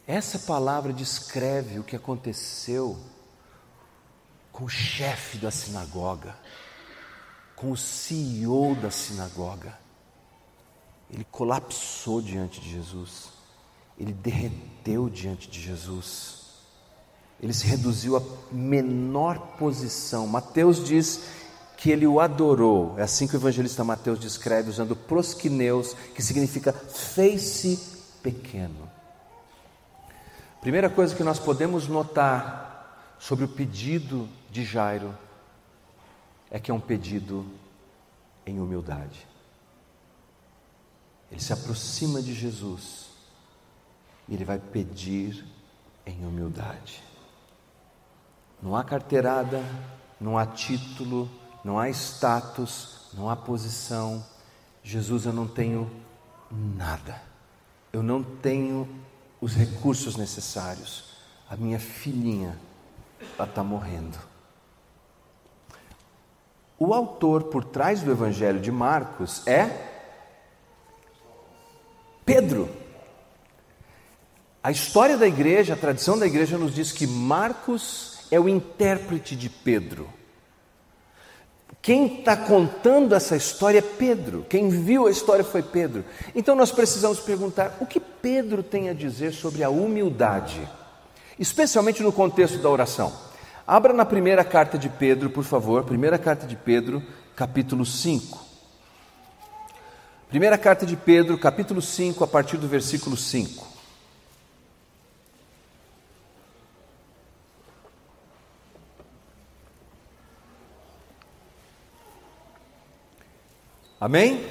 Essa 0.06 0.38
palavra 0.38 0.92
descreve 0.92 1.78
o 1.78 1.84
que 1.84 1.96
aconteceu 1.96 2.98
com 4.52 4.64
o 4.64 4.68
chefe 4.68 5.38
da 5.38 5.50
sinagoga, 5.50 6.36
com 7.54 7.70
o 7.70 7.76
CEO 7.76 8.75
da 8.76 8.90
sinagoga. 8.90 9.76
Ele 11.10 11.26
colapsou 11.30 12.20
diante 12.22 12.60
de 12.60 12.70
Jesus 12.70 13.36
ele 13.98 14.12
derreteu 14.12 15.08
diante 15.08 15.48
de 15.48 15.60
Jesus. 15.60 16.46
Ele 17.40 17.52
se 17.52 17.66
reduziu 17.66 18.16
à 18.16 18.22
menor 18.52 19.38
posição. 19.58 20.26
Mateus 20.26 20.84
diz 20.84 21.20
que 21.76 21.90
ele 21.90 22.06
o 22.06 22.20
adorou. 22.20 22.98
É 22.98 23.02
assim 23.02 23.26
que 23.26 23.34
o 23.34 23.38
evangelista 23.38 23.84
Mateus 23.84 24.18
descreve, 24.18 24.70
usando 24.70 24.94
prosquineus, 24.94 25.94
que 26.14 26.22
significa 26.22 26.72
fez-se 26.72 27.78
pequeno. 28.22 28.86
Primeira 30.66 30.90
coisa 30.90 31.14
que 31.14 31.23
nós 31.23 31.38
podemos 31.38 31.87
notar 31.87 33.14
sobre 33.20 33.44
o 33.44 33.49
pedido 33.49 34.28
de 34.50 34.64
Jairo 34.64 35.16
é 36.50 36.58
que 36.58 36.73
é 36.73 36.75
um 36.75 36.80
pedido 36.80 37.46
em 38.44 38.58
humildade. 38.58 39.28
Ele 41.30 41.40
se 41.40 41.52
aproxima 41.52 42.20
de 42.20 42.35
Jesus 42.35 43.11
e 44.26 44.35
ele 44.35 44.44
vai 44.44 44.58
pedir 44.58 45.46
em 46.04 46.26
humildade. 46.26 47.00
Não 48.61 48.75
há 48.75 48.82
carteirada, 48.82 49.62
não 50.20 50.37
há 50.37 50.44
título, 50.44 51.30
não 51.62 51.78
há 51.78 51.88
status, 51.90 53.08
não 53.14 53.30
há 53.30 53.37
posição. 53.37 54.26
Jesus, 54.82 55.26
eu 55.26 55.32
não 55.32 55.47
tenho 55.47 55.88
nada. 56.50 57.23
Eu 57.93 58.02
não 58.02 58.21
tenho 58.21 59.05
os 59.47 59.54
recursos 59.54 60.17
necessários. 60.17 61.04
A 61.49 61.56
minha 61.56 61.78
filhinha, 61.78 62.59
está 63.39 63.63
morrendo. 63.63 64.19
O 66.76 66.93
autor 66.93 67.45
por 67.45 67.63
trás 67.63 68.02
do 68.02 68.11
Evangelho 68.11 68.59
de 68.59 68.73
Marcos 68.73 69.47
é 69.47 69.71
Pedro. 72.25 72.69
A 74.65 74.73
história 74.73 75.17
da 75.17 75.28
igreja, 75.28 75.75
a 75.75 75.76
tradição 75.76 76.19
da 76.19 76.26
igreja 76.26 76.59
nos 76.59 76.75
diz 76.75 76.91
que 76.91 77.06
Marcos 77.06 78.26
é 78.32 78.41
o 78.41 78.49
intérprete 78.49 79.37
de 79.37 79.49
Pedro. 79.49 80.13
Quem 81.86 82.18
está 82.18 82.36
contando 82.36 83.14
essa 83.14 83.36
história 83.36 83.78
é 83.78 83.80
Pedro. 83.80 84.44
Quem 84.49 84.68
viu 84.68 85.06
a 85.06 85.10
história 85.12 85.44
foi 85.44 85.62
Pedro. 85.62 86.04
Então 86.34 86.56
nós 86.56 86.72
precisamos 86.72 87.20
perguntar 87.20 87.76
o 87.80 87.86
que 87.86 88.00
Pedro 88.00 88.60
tem 88.60 88.88
a 88.88 88.92
dizer 88.92 89.32
sobre 89.32 89.62
a 89.62 89.70
humildade, 89.70 90.68
especialmente 91.38 92.02
no 92.02 92.10
contexto 92.10 92.58
da 92.58 92.68
oração. 92.68 93.12
Abra 93.64 93.92
na 93.92 94.04
primeira 94.04 94.42
carta 94.42 94.76
de 94.76 94.88
Pedro, 94.88 95.30
por 95.30 95.44
favor, 95.44 95.84
primeira 95.84 96.18
carta 96.18 96.44
de 96.44 96.56
Pedro, 96.56 97.00
capítulo 97.36 97.86
5. 97.86 98.36
Primeira 100.28 100.58
carta 100.58 100.84
de 100.84 100.96
Pedro, 100.96 101.38
capítulo 101.38 101.80
5, 101.80 102.25
a 102.25 102.26
partir 102.26 102.56
do 102.56 102.66
versículo 102.66 103.16
5. 103.16 103.75
Amém? 114.00 114.45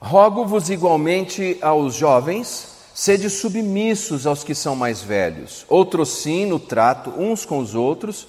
Rogo-vos 0.00 0.70
igualmente 0.70 1.58
aos 1.60 1.94
jovens, 1.94 2.68
sede 2.94 3.28
submissos 3.28 4.26
aos 4.26 4.42
que 4.42 4.54
são 4.54 4.74
mais 4.74 5.02
velhos, 5.02 5.64
outros 5.68 6.08
sim 6.08 6.46
no 6.46 6.58
trato 6.58 7.10
uns 7.10 7.44
com 7.44 7.58
os 7.58 7.74
outros, 7.74 8.26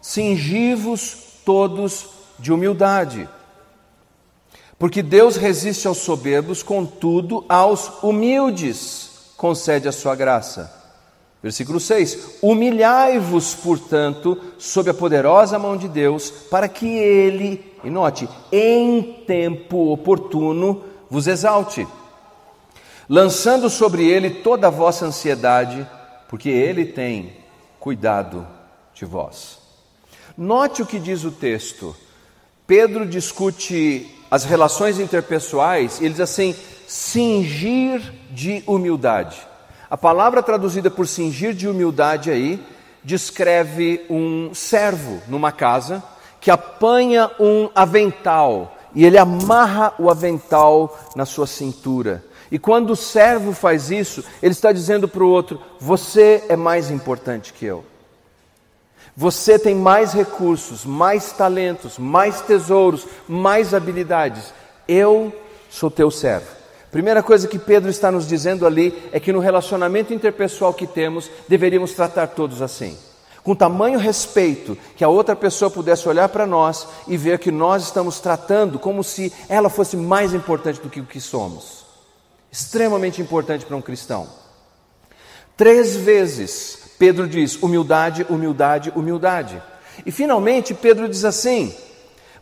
cingivos 0.00 1.16
todos 1.44 2.06
de 2.38 2.52
humildade. 2.52 3.28
Porque 4.78 5.02
Deus 5.02 5.36
resiste 5.36 5.86
aos 5.86 5.98
soberbos, 5.98 6.62
contudo, 6.62 7.44
aos 7.48 8.02
humildes 8.02 9.32
concede 9.36 9.88
a 9.88 9.92
sua 9.92 10.14
graça. 10.14 10.72
Versículo 11.42 11.78
6: 11.78 12.38
Humilhai-vos, 12.42 13.54
portanto, 13.54 14.40
sob 14.58 14.90
a 14.90 14.94
poderosa 14.94 15.58
mão 15.58 15.76
de 15.76 15.88
Deus, 15.88 16.30
para 16.30 16.68
que 16.68 16.86
Ele, 16.86 17.67
e 17.84 17.90
note, 17.90 18.28
em 18.50 19.24
tempo 19.26 19.92
oportuno, 19.92 20.84
vos 21.10 21.26
exalte, 21.26 21.86
lançando 23.08 23.70
sobre 23.70 24.06
Ele 24.06 24.30
toda 24.30 24.66
a 24.66 24.70
vossa 24.70 25.06
ansiedade, 25.06 25.86
porque 26.28 26.48
Ele 26.48 26.84
tem 26.84 27.32
cuidado 27.78 28.46
de 28.94 29.04
vós. 29.04 29.58
Note 30.36 30.82
o 30.82 30.86
que 30.86 30.98
diz 30.98 31.24
o 31.24 31.30
texto. 31.30 31.96
Pedro 32.66 33.06
discute 33.06 34.14
as 34.30 34.44
relações 34.44 35.00
interpessoais, 35.00 36.00
e 36.00 36.04
ele 36.04 36.14
diz 36.14 36.20
assim: 36.20 36.54
cingir 36.86 38.02
de 38.30 38.62
humildade. 38.66 39.38
A 39.90 39.96
palavra 39.96 40.42
traduzida 40.42 40.90
por 40.90 41.08
cingir 41.08 41.54
de 41.54 41.66
humildade 41.66 42.30
aí 42.30 42.62
descreve 43.02 44.04
um 44.10 44.52
servo 44.52 45.22
numa 45.28 45.50
casa 45.50 46.02
que 46.40 46.50
apanha 46.50 47.30
um 47.38 47.68
avental 47.74 48.76
e 48.94 49.04
ele 49.04 49.18
amarra 49.18 49.94
o 49.98 50.10
avental 50.10 50.98
na 51.14 51.24
sua 51.24 51.46
cintura. 51.46 52.24
E 52.50 52.58
quando 52.58 52.90
o 52.90 52.96
servo 52.96 53.52
faz 53.52 53.90
isso, 53.90 54.24
ele 54.42 54.52
está 54.52 54.72
dizendo 54.72 55.06
para 55.06 55.22
o 55.22 55.28
outro: 55.28 55.60
Você 55.78 56.44
é 56.48 56.56
mais 56.56 56.90
importante 56.90 57.52
que 57.52 57.66
eu. 57.66 57.84
Você 59.16 59.58
tem 59.58 59.74
mais 59.74 60.12
recursos, 60.12 60.84
mais 60.84 61.32
talentos, 61.32 61.98
mais 61.98 62.40
tesouros, 62.40 63.06
mais 63.28 63.74
habilidades. 63.74 64.54
Eu 64.86 65.32
sou 65.68 65.90
teu 65.90 66.10
servo. 66.10 66.46
Primeira 66.90 67.22
coisa 67.22 67.46
que 67.46 67.58
Pedro 67.58 67.90
está 67.90 68.10
nos 68.10 68.26
dizendo 68.26 68.66
ali 68.66 68.96
é 69.12 69.20
que 69.20 69.32
no 69.32 69.40
relacionamento 69.40 70.14
interpessoal 70.14 70.72
que 70.72 70.86
temos, 70.86 71.30
deveríamos 71.46 71.92
tratar 71.92 72.28
todos 72.28 72.62
assim. 72.62 72.96
Com 73.48 73.54
tamanho 73.54 73.98
respeito, 73.98 74.76
que 74.94 75.02
a 75.02 75.08
outra 75.08 75.34
pessoa 75.34 75.70
pudesse 75.70 76.06
olhar 76.06 76.28
para 76.28 76.46
nós 76.46 76.86
e 77.06 77.16
ver 77.16 77.38
que 77.38 77.50
nós 77.50 77.84
estamos 77.84 78.20
tratando 78.20 78.78
como 78.78 79.02
se 79.02 79.32
ela 79.48 79.70
fosse 79.70 79.96
mais 79.96 80.34
importante 80.34 80.82
do 80.82 80.90
que 80.90 81.00
o 81.00 81.06
que 81.06 81.18
somos. 81.18 81.86
Extremamente 82.52 83.22
importante 83.22 83.64
para 83.64 83.74
um 83.74 83.80
cristão. 83.80 84.28
Três 85.56 85.96
vezes 85.96 86.90
Pedro 86.98 87.26
diz 87.26 87.56
humildade, 87.62 88.26
humildade, 88.28 88.92
humildade. 88.94 89.62
E 90.04 90.12
finalmente 90.12 90.74
Pedro 90.74 91.08
diz 91.08 91.24
assim: 91.24 91.74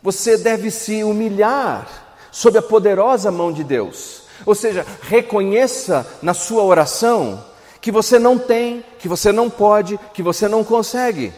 você 0.03 0.37
deve 0.37 0.69
se 0.69 1.05
humilhar 1.05 1.87
sob 2.33 2.57
a 2.57 2.61
poderosa 2.61 3.31
mão 3.31 3.53
de 3.53 3.63
Deus. 3.63 4.23
Ou 4.45 4.53
seja, 4.53 4.85
reconheça 5.03 6.05
na 6.21 6.33
sua 6.33 6.63
oração 6.63 7.45
que 7.81 7.91
você 7.91 8.19
não 8.19 8.37
tem, 8.37 8.83
que 8.99 9.07
você 9.07 9.31
não 9.31 9.49
pode, 9.49 9.99
que 10.13 10.23
você 10.23 10.47
não 10.47 10.63
consegue. 10.63 11.33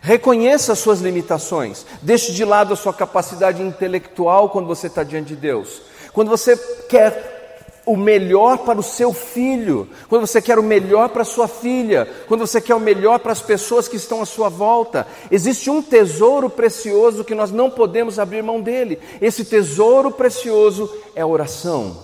Reconheça 0.00 0.72
as 0.72 0.78
suas 0.78 1.00
limitações, 1.00 1.84
deixe 2.00 2.32
de 2.32 2.44
lado 2.44 2.72
a 2.72 2.76
sua 2.76 2.94
capacidade 2.94 3.62
intelectual 3.62 4.48
quando 4.48 4.66
você 4.66 4.86
está 4.86 5.02
diante 5.02 5.28
de 5.28 5.36
Deus. 5.36 5.82
Quando 6.12 6.28
você 6.28 6.56
quer 6.88 7.40
o 7.84 7.96
melhor 7.96 8.58
para 8.58 8.78
o 8.78 8.82
seu 8.82 9.12
filho, 9.12 9.88
quando 10.08 10.26
você 10.26 10.40
quer 10.40 10.58
o 10.58 10.62
melhor 10.62 11.08
para 11.08 11.22
a 11.22 11.26
sua 11.26 11.48
filha, 11.48 12.08
quando 12.28 12.46
você 12.46 12.60
quer 12.60 12.74
o 12.74 12.80
melhor 12.80 13.18
para 13.18 13.32
as 13.32 13.42
pessoas 13.42 13.88
que 13.88 13.96
estão 13.96 14.22
à 14.22 14.26
sua 14.26 14.48
volta, 14.48 15.06
existe 15.30 15.68
um 15.68 15.82
tesouro 15.82 16.48
precioso 16.48 17.24
que 17.24 17.34
nós 17.34 17.50
não 17.50 17.70
podemos 17.70 18.18
abrir 18.18 18.42
mão 18.42 18.60
dele. 18.60 18.98
Esse 19.20 19.44
tesouro 19.44 20.10
precioso 20.10 20.90
é 21.14 21.22
a 21.22 21.26
oração, 21.26 21.96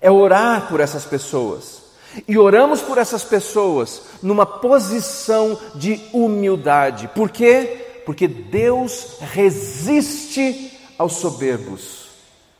é 0.00 0.10
orar 0.10 0.68
por 0.68 0.80
essas 0.80 1.04
pessoas. 1.04 1.81
E 2.26 2.36
oramos 2.38 2.82
por 2.82 2.98
essas 2.98 3.24
pessoas 3.24 4.02
numa 4.22 4.44
posição 4.44 5.58
de 5.74 6.00
humildade. 6.12 7.08
Por 7.08 7.30
quê? 7.30 8.02
Porque 8.04 8.26
Deus 8.28 9.18
resiste 9.20 10.78
aos 10.98 11.14
soberbos, 11.14 12.08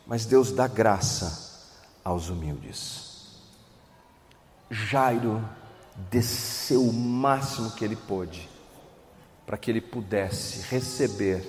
mas 0.07 0.25
Deus 0.25 0.53
dá 0.53 0.67
graça 0.67 1.71
aos 2.05 2.29
humildes. 2.29 3.27
Jairo 4.71 5.45
desceu 6.11 6.83
o 6.83 6.93
máximo 6.93 7.73
que 7.73 7.85
ele 7.85 7.97
pôde 7.97 8.49
para 9.47 9.59
que 9.59 9.71
ele 9.71 9.81
pudesse 9.81 10.63
receber 10.63 11.47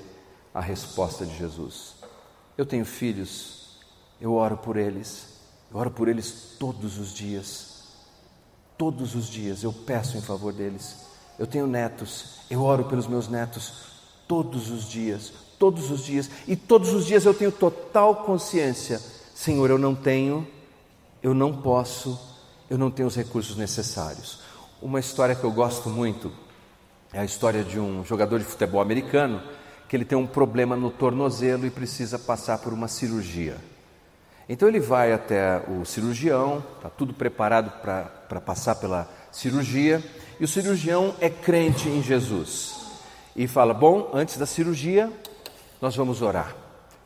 a 0.53 0.59
resposta 0.59 1.25
de 1.25 1.37
Jesus. 1.37 1.95
Eu 2.57 2.65
tenho 2.65 2.85
filhos, 2.85 3.77
eu 4.19 4.33
oro 4.33 4.57
por 4.57 4.77
eles, 4.77 5.39
eu 5.71 5.77
oro 5.77 5.89
por 5.89 6.07
eles 6.07 6.55
todos 6.59 6.97
os 6.97 7.13
dias. 7.13 7.72
Todos 8.77 9.15
os 9.15 9.27
dias 9.27 9.63
eu 9.63 9.71
peço 9.71 10.17
em 10.17 10.21
favor 10.21 10.53
deles. 10.53 11.05
Eu 11.37 11.47
tenho 11.47 11.67
netos, 11.67 12.39
eu 12.49 12.61
oro 12.63 12.85
pelos 12.85 13.07
meus 13.07 13.27
netos 13.27 13.91
todos 14.27 14.69
os 14.69 14.89
dias, 14.89 15.33
todos 15.59 15.91
os 15.91 16.03
dias, 16.03 16.29
e 16.47 16.55
todos 16.55 16.93
os 16.93 17.05
dias 17.05 17.25
eu 17.25 17.33
tenho 17.33 17.51
total 17.51 18.17
consciência 18.17 19.01
Senhor, 19.33 19.69
eu 19.69 19.79
não 19.79 19.95
tenho, 19.95 20.47
eu 21.21 21.33
não 21.33 21.51
posso, 21.51 22.19
eu 22.69 22.77
não 22.77 22.91
tenho 22.91 23.07
os 23.07 23.15
recursos 23.15 23.57
necessários. 23.57 24.39
Uma 24.81 24.99
história 24.99 25.35
que 25.35 25.43
eu 25.43 25.51
gosto 25.51 25.89
muito 25.89 26.31
é 27.11 27.19
a 27.19 27.25
história 27.25 27.63
de 27.63 27.79
um 27.79 28.05
jogador 28.05 28.37
de 28.37 28.45
futebol 28.45 28.79
americano 28.79 29.41
que 29.89 29.95
ele 29.95 30.05
tem 30.05 30.17
um 30.17 30.27
problema 30.27 30.75
no 30.75 30.91
tornozelo 30.91 31.65
e 31.65 31.71
precisa 31.71 32.19
passar 32.19 32.59
por 32.59 32.73
uma 32.73 32.87
cirurgia. 32.87 33.57
Então 34.47 34.67
ele 34.67 34.79
vai 34.79 35.13
até 35.13 35.61
o 35.69 35.85
cirurgião, 35.85 36.63
está 36.75 36.89
tudo 36.89 37.13
preparado 37.13 37.71
para 37.81 38.41
passar 38.41 38.75
pela 38.75 39.07
cirurgia, 39.31 40.03
e 40.39 40.43
o 40.43 40.47
cirurgião 40.47 41.15
é 41.21 41.29
crente 41.29 41.87
em 41.87 42.03
Jesus. 42.03 42.75
E 43.35 43.47
fala: 43.47 43.73
Bom, 43.73 44.11
antes 44.13 44.37
da 44.37 44.45
cirurgia, 44.45 45.11
nós 45.81 45.95
vamos 45.95 46.21
orar. 46.21 46.55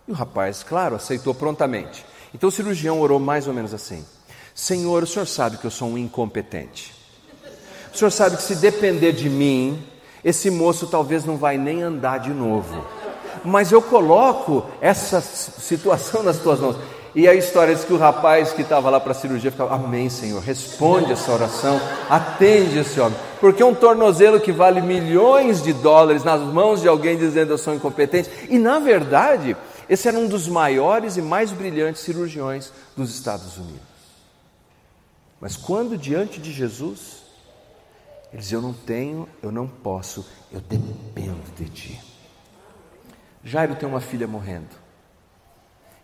E 0.07 0.11
o 0.11 0.15
rapaz, 0.15 0.63
claro, 0.63 0.95
aceitou 0.95 1.33
prontamente. 1.33 2.05
Então 2.33 2.49
o 2.49 2.51
cirurgião 2.51 2.99
orou 2.99 3.19
mais 3.19 3.47
ou 3.47 3.53
menos 3.53 3.73
assim: 3.73 4.05
Senhor, 4.53 5.03
o 5.03 5.07
senhor 5.07 5.27
sabe 5.27 5.57
que 5.57 5.65
eu 5.65 5.71
sou 5.71 5.89
um 5.89 5.97
incompetente. 5.97 6.95
O 7.93 7.97
senhor 7.97 8.11
sabe 8.11 8.37
que 8.37 8.43
se 8.43 8.55
depender 8.55 9.11
de 9.11 9.29
mim, 9.29 9.83
esse 10.23 10.49
moço 10.49 10.87
talvez 10.87 11.25
não 11.25 11.37
vai 11.37 11.57
nem 11.57 11.81
andar 11.81 12.19
de 12.19 12.31
novo. 12.31 12.85
Mas 13.45 13.71
eu 13.71 13.81
coloco 13.81 14.65
essa 14.81 15.21
situação 15.21 16.23
nas 16.23 16.37
tuas 16.39 16.59
mãos. 16.59 16.75
E 17.17 17.27
a 17.27 17.33
história 17.33 17.73
diz 17.73 17.83
que 17.83 17.93
o 17.93 17.97
rapaz 17.97 18.53
que 18.53 18.61
estava 18.61 18.91
lá 18.91 18.99
para 18.99 19.11
a 19.11 19.15
cirurgia 19.15 19.49
ficava: 19.49 19.73
Amém, 19.73 20.07
Senhor, 20.07 20.39
responde 20.39 21.11
essa 21.11 21.31
oração, 21.31 21.81
atende 22.07 22.77
esse 22.77 22.99
homem. 22.99 23.17
Porque 23.39 23.63
um 23.63 23.73
tornozelo 23.73 24.39
que 24.39 24.51
vale 24.51 24.81
milhões 24.81 25.63
de 25.63 25.73
dólares 25.73 26.23
nas 26.23 26.39
mãos 26.41 26.79
de 26.79 26.87
alguém 26.87 27.17
dizendo 27.17 27.51
eu 27.51 27.57
sou 27.57 27.73
incompetente. 27.73 28.29
E 28.47 28.59
na 28.59 28.77
verdade, 28.77 29.57
esse 29.89 30.07
era 30.07 30.15
um 30.15 30.27
dos 30.27 30.47
maiores 30.47 31.17
e 31.17 31.21
mais 31.23 31.51
brilhantes 31.51 32.03
cirurgiões 32.03 32.71
dos 32.95 33.09
Estados 33.15 33.57
Unidos. 33.57 33.81
Mas 35.41 35.57
quando 35.57 35.97
diante 35.97 36.39
de 36.39 36.51
Jesus, 36.51 37.23
ele 38.31 38.43
diz: 38.43 38.51
Eu 38.51 38.61
não 38.61 38.73
tenho, 38.73 39.27
eu 39.41 39.51
não 39.51 39.67
posso, 39.67 40.23
eu 40.51 40.61
dependo 40.61 41.41
de 41.57 41.65
ti. 41.67 41.99
Jairo 43.43 43.73
tem 43.73 43.89
uma 43.89 44.01
filha 44.01 44.27
morrendo. 44.27 44.86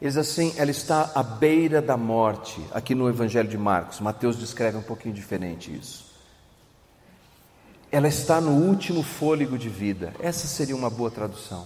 Ele 0.03 0.09
diz 0.09 0.17
assim: 0.17 0.53
ela 0.57 0.69
está 0.69 1.13
à 1.15 1.23
beira 1.23 1.81
da 1.81 1.95
morte, 1.95 2.61
aqui 2.73 2.93
no 2.93 3.07
Evangelho 3.07 3.47
de 3.47 3.57
Marcos. 3.57 4.01
Mateus 4.01 4.37
descreve 4.37 4.75
um 4.75 4.81
pouquinho 4.81 5.15
diferente 5.15 5.73
isso. 5.73 6.11
Ela 7.89 8.09
está 8.09 8.41
no 8.41 8.51
último 8.51 9.01
fôlego 9.01 9.57
de 9.57 9.69
vida. 9.69 10.13
Essa 10.19 10.45
seria 10.45 10.75
uma 10.75 10.89
boa 10.89 11.09
tradução. 11.09 11.65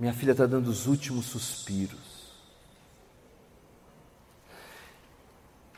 Minha 0.00 0.12
filha 0.12 0.32
está 0.32 0.46
dando 0.46 0.66
os 0.66 0.88
últimos 0.88 1.26
suspiros. 1.26 2.00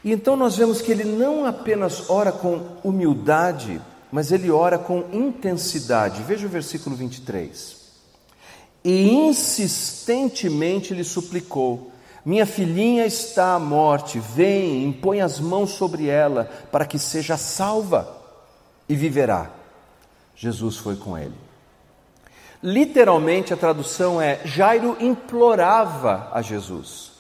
E 0.03 0.13
então 0.13 0.37
nós 0.37 0.57
vemos 0.57 0.81
que 0.81 0.91
ele 0.91 1.05
não 1.05 1.45
apenas 1.45 2.09
ora 2.09 2.33
com 2.33 2.79
humildade, 2.83 3.83
mas 4.11 4.33
ele 4.33 4.51
ora 4.51 4.79
com 4.79 5.05
intensidade. 5.13 6.23
Veja 6.23 6.47
o 6.47 6.51
versículo 6.51 6.97
23. 6.97 7.80
E 8.85 9.11
insistentemente 9.11 10.95
lhe 10.95 11.05
suplicou: 11.05 11.91
Minha 12.25 12.47
filhinha 12.47 13.07
está 13.07 13.55
à 13.55 13.59
morte, 13.59 14.19
vem, 14.19 14.85
impõe 14.85 15.21
as 15.21 15.39
mãos 15.39 15.71
sobre 15.71 16.07
ela, 16.07 16.51
para 16.71 16.87
que 16.87 16.99
seja 16.99 17.37
salva 17.37 18.17
e 18.89 18.97
viverá. 18.97 19.51
Jesus 20.35 20.79
foi 20.79 20.97
com 20.97 21.17
ele. 21.19 21.35
Literalmente 22.63 23.53
a 23.53 23.57
tradução 23.57 24.21
é: 24.21 24.41
Jairo 24.45 24.97
implorava 25.01 26.29
a 26.33 26.41
Jesus. 26.41 27.11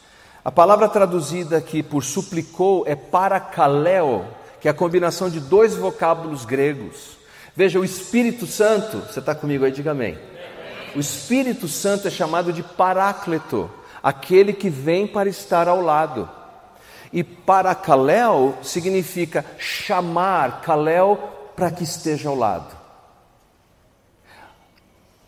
A 0.42 0.50
palavra 0.50 0.88
traduzida 0.88 1.58
aqui 1.58 1.82
por 1.82 2.02
suplicou 2.02 2.84
é 2.86 2.96
parakaleo, 2.96 4.24
que 4.60 4.68
é 4.68 4.70
a 4.70 4.74
combinação 4.74 5.28
de 5.28 5.38
dois 5.38 5.74
vocábulos 5.74 6.46
gregos. 6.46 7.18
Veja, 7.54 7.78
o 7.78 7.84
Espírito 7.84 8.46
Santo, 8.46 9.00
você 9.00 9.18
está 9.18 9.34
comigo 9.34 9.64
aí, 9.64 9.70
diga 9.70 9.90
amém. 9.90 10.18
O 10.94 11.00
Espírito 11.00 11.68
Santo 11.68 12.08
é 12.08 12.10
chamado 12.10 12.52
de 12.52 12.62
paráclito, 12.62 13.70
aquele 14.02 14.52
que 14.52 14.68
vem 14.68 15.06
para 15.06 15.28
estar 15.28 15.68
ao 15.68 15.80
lado. 15.80 16.28
E 17.12 17.24
parakaleo 17.24 18.54
significa 18.62 19.44
chamar, 19.58 20.60
kaleo, 20.60 21.18
para 21.56 21.70
que 21.70 21.84
esteja 21.84 22.28
ao 22.28 22.36
lado. 22.36 22.80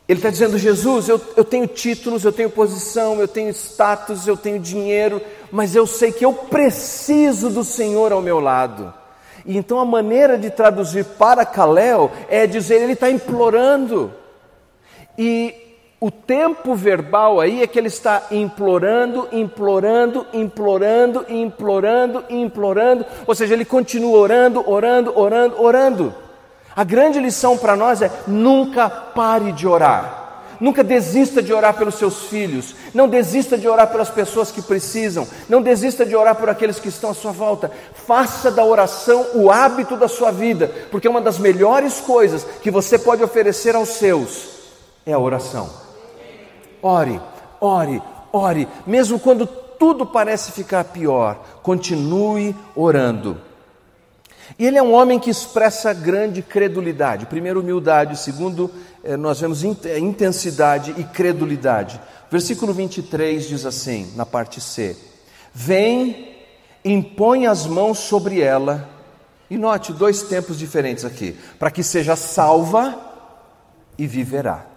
Ele 0.08 0.18
está 0.18 0.30
dizendo: 0.30 0.58
Jesus, 0.58 1.08
eu, 1.08 1.20
eu 1.36 1.44
tenho 1.44 1.66
títulos, 1.66 2.24
eu 2.24 2.32
tenho 2.32 2.50
posição, 2.50 3.18
eu 3.20 3.28
tenho 3.28 3.50
status, 3.50 4.26
eu 4.26 4.36
tenho 4.36 4.58
dinheiro, 4.58 5.20
mas 5.50 5.74
eu 5.74 5.86
sei 5.86 6.12
que 6.12 6.24
eu 6.24 6.32
preciso 6.32 7.50
do 7.50 7.64
Senhor 7.64 8.12
ao 8.12 8.20
meu 8.20 8.38
lado. 8.40 8.92
E 9.44 9.56
então 9.56 9.78
a 9.78 9.84
maneira 9.84 10.38
de 10.38 10.50
traduzir 10.50 11.04
para 11.04 11.46
Kalel 11.46 12.10
é 12.28 12.46
dizer: 12.46 12.82
ele 12.82 12.92
está 12.92 13.10
implorando. 13.10 14.12
E 15.16 15.54
o 16.02 16.10
tempo 16.10 16.74
verbal 16.74 17.40
aí 17.40 17.62
é 17.62 17.66
que 17.68 17.78
ele 17.78 17.86
está 17.86 18.24
implorando, 18.32 19.28
implorando, 19.30 20.26
implorando, 20.32 21.24
implorando, 21.28 22.24
implorando, 22.28 23.06
ou 23.24 23.32
seja, 23.36 23.54
ele 23.54 23.64
continua 23.64 24.18
orando, 24.18 24.68
orando, 24.68 25.16
orando, 25.16 25.62
orando. 25.62 26.14
A 26.74 26.82
grande 26.82 27.20
lição 27.20 27.56
para 27.56 27.76
nós 27.76 28.02
é: 28.02 28.10
nunca 28.26 28.90
pare 28.90 29.52
de 29.52 29.68
orar. 29.68 30.18
Nunca 30.58 30.82
desista 30.82 31.40
de 31.40 31.52
orar 31.52 31.74
pelos 31.74 31.94
seus 31.96 32.24
filhos. 32.24 32.74
Não 32.92 33.08
desista 33.08 33.56
de 33.56 33.68
orar 33.68 33.88
pelas 33.90 34.10
pessoas 34.10 34.50
que 34.50 34.60
precisam. 34.60 35.26
Não 35.48 35.62
desista 35.62 36.04
de 36.04 36.16
orar 36.16 36.34
por 36.34 36.48
aqueles 36.48 36.80
que 36.80 36.88
estão 36.88 37.10
à 37.10 37.14
sua 37.14 37.32
volta. 37.32 37.70
Faça 38.06 38.50
da 38.50 38.64
oração 38.64 39.26
o 39.34 39.52
hábito 39.52 39.96
da 39.96 40.08
sua 40.08 40.32
vida, 40.32 40.68
porque 40.90 41.08
uma 41.08 41.20
das 41.20 41.38
melhores 41.38 42.00
coisas 42.00 42.44
que 42.60 42.72
você 42.72 42.98
pode 42.98 43.22
oferecer 43.22 43.76
aos 43.76 43.90
seus 43.90 44.51
é 45.06 45.12
a 45.12 45.18
oração. 45.18 45.70
Ore, 46.82 47.20
ore, 47.60 48.02
ore. 48.32 48.68
Mesmo 48.86 49.18
quando 49.18 49.46
tudo 49.46 50.06
parece 50.06 50.52
ficar 50.52 50.84
pior, 50.84 51.44
continue 51.62 52.54
orando. 52.74 53.40
E 54.58 54.66
ele 54.66 54.78
é 54.78 54.82
um 54.82 54.92
homem 54.92 55.18
que 55.18 55.30
expressa 55.30 55.92
grande 55.92 56.42
credulidade. 56.42 57.26
Primeiro, 57.26 57.60
humildade. 57.60 58.18
Segundo, 58.18 58.70
eh, 59.02 59.16
nós 59.16 59.40
vemos 59.40 59.64
eh, 59.64 59.98
intensidade 59.98 60.94
e 60.98 61.04
credulidade. 61.04 62.00
Versículo 62.30 62.72
23 62.72 63.48
diz 63.48 63.64
assim, 63.64 64.12
na 64.14 64.26
parte 64.26 64.60
C: 64.60 64.96
Vem, 65.54 66.36
impõe 66.84 67.46
as 67.46 67.66
mãos 67.66 67.98
sobre 67.98 68.40
ela. 68.40 68.88
E 69.50 69.58
note 69.58 69.92
dois 69.92 70.22
tempos 70.22 70.58
diferentes 70.58 71.04
aqui: 71.04 71.36
para 71.58 71.70
que 71.70 71.82
seja 71.82 72.16
salva 72.16 72.98
e 73.98 74.06
viverá. 74.06 74.71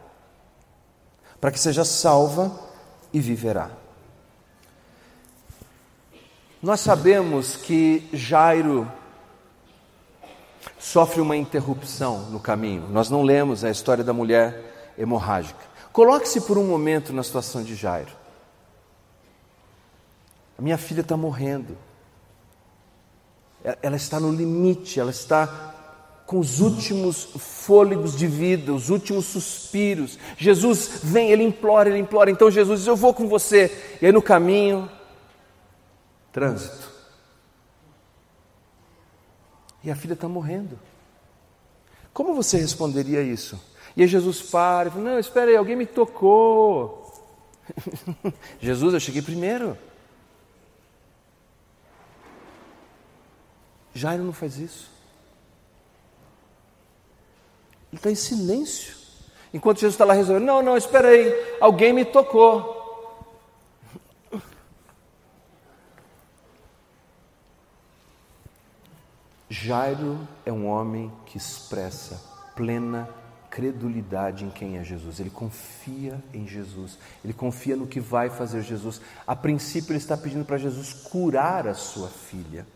Para 1.46 1.52
que 1.52 1.60
seja 1.60 1.86
salva 1.86 2.60
e 3.14 3.20
viverá. 3.20 3.70
Nós 6.60 6.80
sabemos 6.80 7.56
que 7.56 8.10
Jairo 8.12 8.92
sofre 10.80 11.22
uma 11.22 11.38
interrupção 11.38 12.32
no 12.32 12.40
caminho. 12.40 12.90
Nós 12.90 13.12
não 13.12 13.22
lemos 13.22 13.64
a 13.64 13.70
história 13.70 14.04
da 14.04 14.12
mulher 14.12 14.94
hemorrágica. 14.98 15.60
Coloque-se 15.94 16.42
por 16.42 16.58
um 16.58 16.66
momento 16.66 17.14
na 17.14 17.22
situação 17.22 17.62
de 17.62 17.76
Jairo. 17.76 18.12
A 20.58 20.64
minha 20.64 20.80
filha 20.80 21.02
está 21.02 21.16
morrendo. 21.16 21.78
Ela 23.84 23.98
está 23.98 24.20
no 24.20 24.32
limite, 24.32 25.00
ela 25.00 25.12
está 25.12 25.75
com 26.26 26.40
os 26.40 26.60
últimos 26.60 27.24
fôlegos 27.38 28.18
de 28.18 28.26
vida, 28.26 28.74
os 28.74 28.90
últimos 28.90 29.26
suspiros. 29.26 30.18
Jesus 30.38 31.02
vem, 31.04 31.32
ele 31.32 31.44
implora, 31.44 31.90
ele 31.90 32.00
implora. 32.00 32.32
Então 32.32 32.50
Jesus 32.50 32.80
diz: 32.80 32.88
Eu 32.88 32.96
vou 32.96 33.14
com 33.14 33.28
você. 33.28 33.98
E 34.02 34.06
aí 34.06 34.12
no 34.12 34.22
caminho, 34.22 34.90
trânsito. 36.32 36.92
E 39.84 39.92
a 39.92 39.96
filha 39.96 40.14
está 40.14 40.28
morrendo. 40.28 40.80
Como 42.12 42.34
você 42.34 42.58
responderia 42.58 43.22
isso? 43.22 43.62
E 43.96 44.02
aí 44.02 44.08
Jesus 44.08 44.42
para 44.42 44.90
e 44.90 44.92
fala: 44.92 45.04
Não, 45.04 45.20
espera 45.20 45.52
aí, 45.52 45.58
alguém 45.58 45.76
me 45.76 45.86
tocou. 45.86 47.04
Jesus, 48.60 48.94
eu 48.96 49.00
cheguei 49.00 49.22
primeiro. 49.22 49.78
Jairo 53.94 54.24
não 54.24 54.34
faz 54.34 54.58
isso. 54.58 54.95
Ele 57.96 58.00
está 58.00 58.12
em 58.12 58.16
silêncio. 58.16 58.94
Enquanto 59.54 59.80
Jesus 59.80 59.94
está 59.94 60.04
lá 60.04 60.14
resolvendo, 60.14 60.46
não, 60.46 60.62
não, 60.62 60.76
espera 60.76 61.08
aí, 61.08 61.34
alguém 61.62 61.94
me 61.94 62.04
tocou. 62.04 62.76
Jairo 69.50 70.28
é 70.46 70.52
um 70.52 70.68
homem 70.68 71.10
que 71.26 71.38
expressa 71.38 72.22
plena 72.54 73.08
credulidade 73.50 74.44
em 74.44 74.50
quem 74.50 74.78
é 74.78 74.84
Jesus. 74.84 75.22
Ele 75.22 75.30
confia 75.30 76.22
em 76.34 76.46
Jesus. 76.46 77.00
Ele 77.24 77.32
confia 77.32 77.78
no 77.78 77.88
que 77.88 78.02
vai 78.02 78.30
fazer 78.30 78.62
Jesus. 78.62 79.00
A 79.26 79.38
princípio, 79.38 79.92
ele 79.92 80.00
está 80.00 80.18
pedindo 80.18 80.44
para 80.44 80.58
Jesus 80.58 80.92
curar 80.92 81.66
a 81.66 81.74
sua 81.74 82.10
filha. 82.10 82.68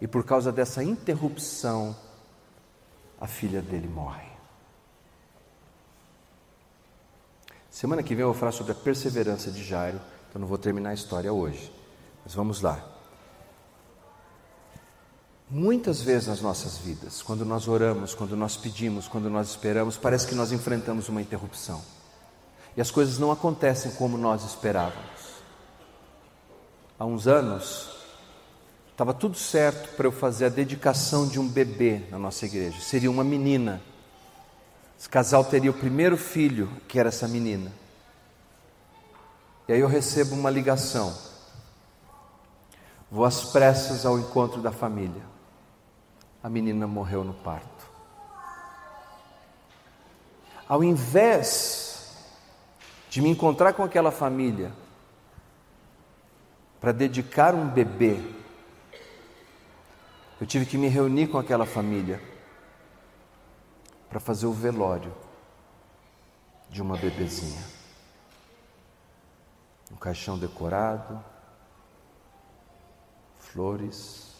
E 0.00 0.06
por 0.06 0.22
causa 0.24 0.52
dessa 0.52 0.84
interrupção, 0.84 1.96
a 3.20 3.26
filha 3.26 3.60
dele 3.60 3.88
morre. 3.88 4.27
Semana 7.78 8.02
que 8.02 8.12
vem 8.12 8.22
eu 8.22 8.32
vou 8.32 8.34
falar 8.34 8.50
sobre 8.50 8.72
a 8.72 8.74
perseverança 8.74 9.52
de 9.52 9.62
Jairo, 9.62 10.00
então 10.28 10.40
não 10.40 10.48
vou 10.48 10.58
terminar 10.58 10.90
a 10.90 10.94
história 10.94 11.32
hoje. 11.32 11.72
Mas 12.24 12.34
vamos 12.34 12.60
lá. 12.60 12.84
Muitas 15.48 16.00
vezes 16.02 16.26
nas 16.26 16.40
nossas 16.40 16.78
vidas, 16.78 17.22
quando 17.22 17.44
nós 17.44 17.68
oramos, 17.68 18.16
quando 18.16 18.36
nós 18.36 18.56
pedimos, 18.56 19.06
quando 19.06 19.30
nós 19.30 19.50
esperamos, 19.50 19.96
parece 19.96 20.26
que 20.26 20.34
nós 20.34 20.50
enfrentamos 20.50 21.08
uma 21.08 21.22
interrupção. 21.22 21.80
E 22.76 22.80
as 22.80 22.90
coisas 22.90 23.16
não 23.16 23.30
acontecem 23.30 23.92
como 23.92 24.18
nós 24.18 24.44
esperávamos. 24.44 25.38
Há 26.98 27.04
uns 27.04 27.28
anos, 27.28 27.90
estava 28.90 29.14
tudo 29.14 29.38
certo 29.38 29.94
para 29.94 30.08
eu 30.08 30.10
fazer 30.10 30.46
a 30.46 30.48
dedicação 30.48 31.28
de 31.28 31.38
um 31.38 31.46
bebê 31.46 32.02
na 32.10 32.18
nossa 32.18 32.44
igreja. 32.44 32.80
Seria 32.80 33.08
uma 33.08 33.22
menina. 33.22 33.80
Esse 34.98 35.08
casal 35.08 35.44
teria 35.44 35.70
o 35.70 35.74
primeiro 35.74 36.16
filho, 36.16 36.68
que 36.88 36.98
era 36.98 37.08
essa 37.08 37.28
menina. 37.28 37.70
E 39.68 39.72
aí 39.72 39.78
eu 39.78 39.86
recebo 39.86 40.34
uma 40.34 40.50
ligação. 40.50 41.16
Vou 43.08 43.24
às 43.24 43.44
pressas 43.44 44.04
ao 44.04 44.18
encontro 44.18 44.60
da 44.60 44.72
família. 44.72 45.22
A 46.42 46.48
menina 46.48 46.86
morreu 46.86 47.22
no 47.22 47.32
parto. 47.32 47.88
Ao 50.68 50.82
invés 50.82 52.16
de 53.08 53.22
me 53.22 53.30
encontrar 53.30 53.74
com 53.74 53.84
aquela 53.84 54.10
família 54.10 54.72
para 56.80 56.90
dedicar 56.90 57.54
um 57.54 57.68
bebê, 57.68 58.20
eu 60.40 60.46
tive 60.46 60.66
que 60.66 60.76
me 60.76 60.88
reunir 60.88 61.28
com 61.28 61.38
aquela 61.38 61.64
família 61.64 62.20
para 64.08 64.18
fazer 64.18 64.46
o 64.46 64.52
velório 64.52 65.14
de 66.70 66.80
uma 66.80 66.96
bebezinha. 66.96 67.62
Um 69.90 69.96
caixão 69.96 70.38
decorado, 70.38 71.22
flores, 73.38 74.34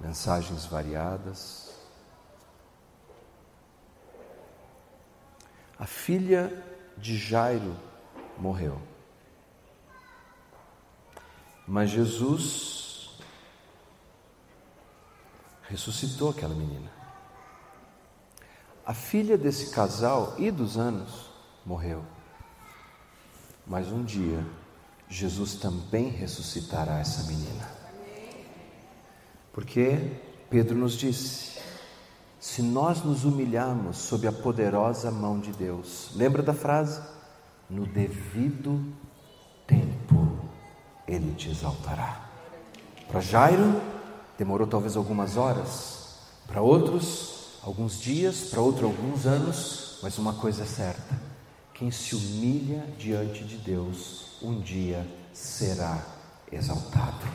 mensagens 0.00 0.66
variadas. 0.66 1.74
A 5.78 5.86
filha 5.86 6.64
de 6.96 7.16
Jairo 7.16 7.76
morreu. 8.38 8.80
Mas 11.66 11.90
Jesus 11.90 13.18
ressuscitou 15.62 16.30
aquela 16.30 16.54
menina. 16.54 17.01
A 18.84 18.92
filha 18.92 19.38
desse 19.38 19.70
casal 19.70 20.34
e 20.38 20.50
dos 20.50 20.76
anos 20.76 21.30
morreu. 21.64 22.02
Mas 23.64 23.88
um 23.92 24.02
dia, 24.02 24.44
Jesus 25.08 25.54
também 25.54 26.08
ressuscitará 26.08 26.98
essa 26.98 27.22
menina. 27.24 27.70
Porque 29.52 30.16
Pedro 30.50 30.76
nos 30.76 30.94
disse: 30.94 31.60
se 32.40 32.60
nós 32.60 33.04
nos 33.04 33.24
humilharmos 33.24 33.98
sob 33.98 34.26
a 34.26 34.32
poderosa 34.32 35.12
mão 35.12 35.38
de 35.38 35.52
Deus, 35.52 36.10
lembra 36.16 36.42
da 36.42 36.52
frase? 36.52 37.00
No 37.70 37.86
devido 37.86 38.84
tempo, 39.64 40.38
Ele 41.06 41.34
te 41.36 41.50
exaltará. 41.50 42.28
Para 43.06 43.20
Jairo, 43.20 43.80
demorou 44.36 44.66
talvez 44.66 44.96
algumas 44.96 45.36
horas, 45.36 46.18
para 46.48 46.60
outros, 46.60 47.41
alguns 47.62 48.00
dias, 48.00 48.48
para 48.50 48.60
outro 48.60 48.86
alguns 48.86 49.24
anos, 49.26 49.98
mas 50.02 50.18
uma 50.18 50.34
coisa 50.34 50.64
é 50.64 50.66
certa: 50.66 51.20
quem 51.72 51.90
se 51.90 52.14
humilha 52.14 52.84
diante 52.98 53.44
de 53.44 53.56
Deus, 53.56 54.36
um 54.42 54.60
dia 54.60 55.06
será 55.32 56.04
exaltado. 56.50 57.26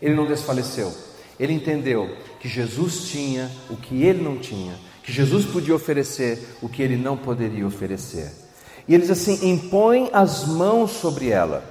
Ele 0.00 0.14
não 0.14 0.26
desfaleceu, 0.26 0.92
ele 1.38 1.52
entendeu 1.52 2.16
que 2.40 2.48
Jesus 2.48 3.08
tinha 3.08 3.50
o 3.70 3.76
que 3.76 4.02
ele 4.02 4.22
não 4.22 4.38
tinha, 4.38 4.78
que 5.02 5.12
Jesus 5.12 5.46
podia 5.46 5.74
oferecer 5.74 6.56
o 6.60 6.68
que 6.68 6.82
ele 6.82 6.96
não 6.96 7.16
poderia 7.16 7.66
oferecer. 7.66 8.30
E 8.86 8.94
eles 8.94 9.10
assim 9.10 9.48
impõem 9.48 10.10
as 10.12 10.44
mãos 10.44 10.90
sobre 10.90 11.28
ela. 11.28 11.64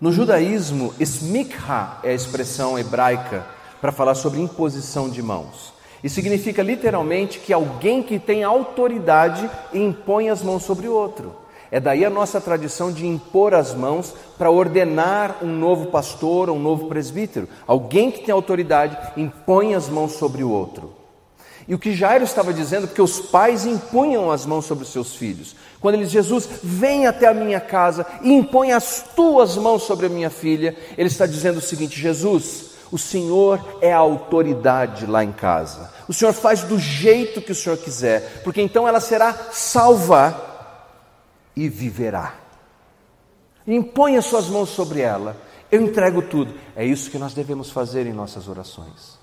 No 0.00 0.12
judaísmo, 0.12 0.92
smikha 0.98 1.98
é 2.02 2.10
a 2.10 2.14
expressão 2.14 2.78
hebraica 2.78 3.46
para 3.80 3.92
falar 3.92 4.14
sobre 4.14 4.40
imposição 4.40 5.08
de 5.08 5.22
mãos. 5.22 5.72
E 6.02 6.08
significa 6.08 6.62
literalmente 6.62 7.38
que 7.38 7.52
alguém 7.52 8.02
que 8.02 8.18
tem 8.18 8.42
autoridade 8.42 9.48
impõe 9.72 10.30
as 10.30 10.42
mãos 10.42 10.62
sobre 10.62 10.88
o 10.88 10.94
outro. 10.94 11.34
É 11.70 11.78
daí 11.78 12.04
a 12.04 12.10
nossa 12.10 12.40
tradição 12.40 12.90
de 12.90 13.06
impor 13.06 13.54
as 13.54 13.74
mãos 13.74 14.12
para 14.36 14.50
ordenar 14.50 15.36
um 15.42 15.46
novo 15.46 15.86
pastor 15.86 16.50
ou 16.50 16.56
um 16.56 16.60
novo 16.60 16.88
presbítero. 16.88 17.48
Alguém 17.66 18.10
que 18.10 18.24
tem 18.24 18.32
autoridade 18.32 18.98
impõe 19.16 19.74
as 19.74 19.88
mãos 19.88 20.12
sobre 20.12 20.42
o 20.42 20.50
outro. 20.50 21.00
E 21.68 21.74
o 21.74 21.78
que 21.78 21.94
Jairo 21.94 22.24
estava 22.24 22.52
dizendo, 22.52 22.88
porque 22.88 23.00
os 23.00 23.20
pais 23.20 23.64
impunham 23.64 24.32
as 24.32 24.44
mãos 24.44 24.64
sobre 24.64 24.82
os 24.82 24.90
seus 24.90 25.14
filhos. 25.14 25.54
Quando 25.80 25.94
ele 25.94 26.02
diz, 26.02 26.12
Jesus, 26.12 26.48
vem 26.64 27.06
até 27.06 27.28
a 27.28 27.34
minha 27.34 27.60
casa 27.60 28.04
e 28.22 28.32
impõe 28.32 28.72
as 28.72 29.04
tuas 29.14 29.56
mãos 29.56 29.84
sobre 29.84 30.06
a 30.06 30.08
minha 30.08 30.30
filha, 30.30 30.76
ele 30.98 31.08
está 31.08 31.26
dizendo 31.26 31.58
o 31.58 31.62
seguinte: 31.62 32.00
Jesus, 32.00 32.69
o 32.90 32.98
Senhor 32.98 33.78
é 33.80 33.92
a 33.92 33.98
autoridade 33.98 35.06
lá 35.06 35.22
em 35.22 35.32
casa. 35.32 35.92
O 36.08 36.12
Senhor 36.12 36.32
faz 36.32 36.64
do 36.64 36.78
jeito 36.78 37.40
que 37.40 37.52
o 37.52 37.54
Senhor 37.54 37.78
quiser, 37.78 38.42
porque 38.42 38.60
então 38.60 38.86
ela 38.86 39.00
será 39.00 39.32
salva 39.52 40.48
e 41.54 41.68
viverá. 41.68 42.34
Impõe 43.66 44.16
as 44.16 44.26
suas 44.26 44.48
mãos 44.48 44.70
sobre 44.70 45.00
ela. 45.00 45.36
Eu 45.70 45.80
entrego 45.80 46.20
tudo. 46.22 46.52
É 46.74 46.84
isso 46.84 47.10
que 47.10 47.18
nós 47.18 47.32
devemos 47.32 47.70
fazer 47.70 48.06
em 48.06 48.12
nossas 48.12 48.48
orações. 48.48 49.18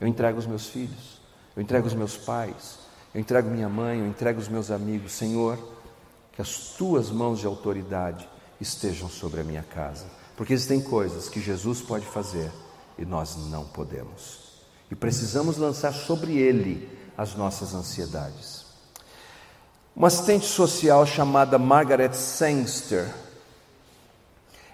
Eu 0.00 0.08
entrego 0.08 0.38
os 0.38 0.46
meus 0.46 0.66
filhos, 0.66 1.20
eu 1.54 1.62
entrego 1.62 1.86
os 1.86 1.94
meus 1.94 2.16
pais, 2.16 2.78
eu 3.14 3.20
entrego 3.20 3.48
minha 3.48 3.68
mãe, 3.68 4.00
eu 4.00 4.06
entrego 4.06 4.40
os 4.40 4.48
meus 4.48 4.70
amigos. 4.70 5.12
Senhor, 5.12 5.56
que 6.32 6.42
as 6.42 6.74
tuas 6.76 7.10
mãos 7.10 7.38
de 7.38 7.46
autoridade 7.46 8.28
estejam 8.60 9.08
sobre 9.08 9.40
a 9.40 9.44
minha 9.44 9.62
casa 9.62 10.19
porque 10.40 10.54
existem 10.54 10.80
coisas 10.80 11.28
que 11.28 11.38
Jesus 11.38 11.82
pode 11.82 12.06
fazer 12.06 12.50
e 12.96 13.04
nós 13.04 13.36
não 13.50 13.62
podemos. 13.62 14.38
E 14.90 14.94
precisamos 14.94 15.58
lançar 15.58 15.92
sobre 15.92 16.38
ele 16.38 16.88
as 17.14 17.34
nossas 17.34 17.74
ansiedades. 17.74 18.64
Uma 19.94 20.06
assistente 20.06 20.46
social 20.46 21.04
chamada 21.04 21.58
Margaret 21.58 22.14
Sangster, 22.14 23.06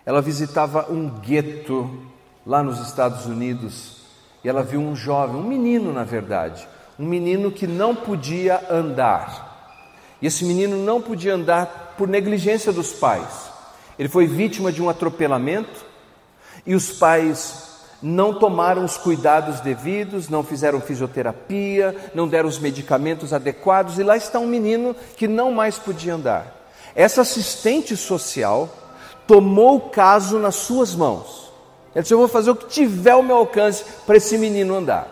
ela 0.05 0.22
visitava 0.22 0.87
um 0.88 1.11
gueto 1.18 2.00
lá 2.46 2.62
nos 2.62 2.79
Estados 2.79 3.26
Unidos 3.26 4.02
e 4.44 4.48
ela 4.48 4.62
viu 4.62 4.79
um 4.79 4.94
jovem, 4.94 5.35
um 5.35 5.48
menino 5.48 5.92
na 5.92 6.05
verdade, 6.05 6.68
um 6.96 7.05
menino 7.05 7.50
que 7.50 7.66
não 7.66 7.92
podia 7.92 8.72
andar. 8.72 9.74
E 10.22 10.29
esse 10.29 10.44
menino 10.44 10.76
não 10.76 11.02
podia 11.02 11.35
andar 11.35 11.96
por 11.98 12.07
negligência 12.07 12.72
dos 12.72 12.92
pais. 12.92 13.55
Ele 13.98 14.09
foi 14.09 14.26
vítima 14.26 14.70
de 14.70 14.82
um 14.82 14.88
atropelamento 14.88 15.85
e 16.66 16.74
os 16.74 16.90
pais 16.90 17.66
não 18.02 18.35
tomaram 18.35 18.85
os 18.85 18.96
cuidados 18.96 19.61
devidos, 19.61 20.28
não 20.28 20.42
fizeram 20.42 20.80
fisioterapia, 20.80 21.94
não 22.14 22.28
deram 22.28 22.48
os 22.48 22.59
medicamentos 22.59 23.32
adequados, 23.32 23.98
e 23.98 24.02
lá 24.02 24.16
está 24.16 24.38
um 24.38 24.46
menino 24.46 24.94
que 25.16 25.26
não 25.26 25.50
mais 25.50 25.78
podia 25.78 26.14
andar. 26.14 26.70
Essa 26.94 27.22
assistente 27.22 27.96
social 27.96 28.68
tomou 29.26 29.76
o 29.76 29.90
caso 29.90 30.38
nas 30.38 30.56
suas 30.56 30.94
mãos. 30.94 31.50
Ela 31.94 32.02
disse: 32.02 32.14
Eu 32.14 32.18
vou 32.18 32.28
fazer 32.28 32.50
o 32.50 32.56
que 32.56 32.66
tiver 32.66 33.12
ao 33.12 33.22
meu 33.22 33.37
alcance 33.37 33.85
para 34.06 34.16
esse 34.16 34.37
menino 34.37 34.74
andar. 34.74 35.09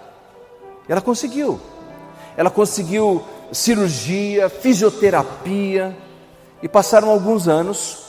Ela 0.88 1.00
conseguiu. 1.00 1.60
Ela 2.36 2.50
conseguiu 2.50 3.24
cirurgia, 3.52 4.48
fisioterapia, 4.48 5.96
e 6.62 6.68
passaram 6.68 7.10
alguns 7.10 7.48
anos. 7.48 8.03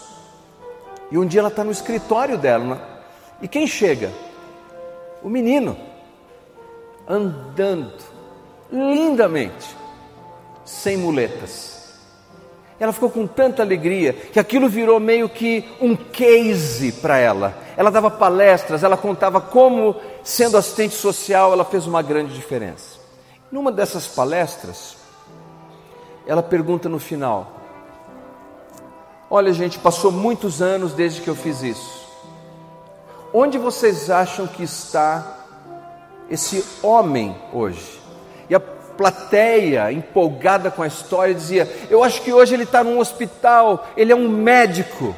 E 1.11 1.17
um 1.17 1.25
dia 1.25 1.39
ela 1.39 1.49
está 1.49 1.63
no 1.63 1.71
escritório 1.71 2.37
dela, 2.37 2.75
né? 2.75 2.81
e 3.41 3.47
quem 3.47 3.67
chega? 3.67 4.11
O 5.21 5.29
menino, 5.29 5.77
andando 7.07 7.93
lindamente, 8.71 9.75
sem 10.63 10.97
muletas. 10.97 11.75
Ela 12.79 12.91
ficou 12.91 13.09
com 13.09 13.25
tanta 13.25 13.63
alegria 13.63 14.11
que 14.11 14.39
aquilo 14.39 14.67
virou 14.67 14.99
meio 14.99 15.29
que 15.29 15.63
um 15.79 15.95
case 15.95 16.91
para 16.91 17.17
ela. 17.17 17.57
Ela 17.77 17.89
dava 17.89 18.11
palestras, 18.11 18.83
ela 18.83 18.97
contava 18.97 19.39
como, 19.39 19.95
sendo 20.23 20.57
assistente 20.57 20.93
social, 20.93 21.53
ela 21.53 21.63
fez 21.63 21.87
uma 21.87 22.01
grande 22.01 22.33
diferença. 22.33 22.99
Numa 23.49 23.71
dessas 23.71 24.07
palestras, 24.07 24.97
ela 26.27 26.43
pergunta 26.43 26.89
no 26.89 26.99
final: 26.99 27.61
Olha, 29.35 29.51
gente, 29.51 29.77
passou 29.77 30.13
muitos 30.13 30.61
anos 30.61 30.93
desde 30.93 31.19
que 31.19 31.27
eu 31.27 31.35
fiz 31.35 31.61
isso. 31.61 32.07
Onde 33.33 33.57
vocês 33.57 34.09
acham 34.09 34.47
que 34.47 34.63
está 34.63 35.39
esse 36.31 36.63
homem 36.81 37.35
hoje? 37.51 37.99
E 38.49 38.55
a 38.55 38.61
plateia, 38.61 39.91
empolgada 39.91 40.71
com 40.71 40.81
a 40.81 40.87
história, 40.87 41.35
dizia: 41.35 41.69
Eu 41.89 42.01
acho 42.01 42.21
que 42.21 42.31
hoje 42.31 42.53
ele 42.53 42.63
está 42.63 42.81
num 42.81 42.97
hospital, 42.97 43.85
ele 43.97 44.13
é 44.13 44.15
um 44.15 44.29
médico. 44.29 45.13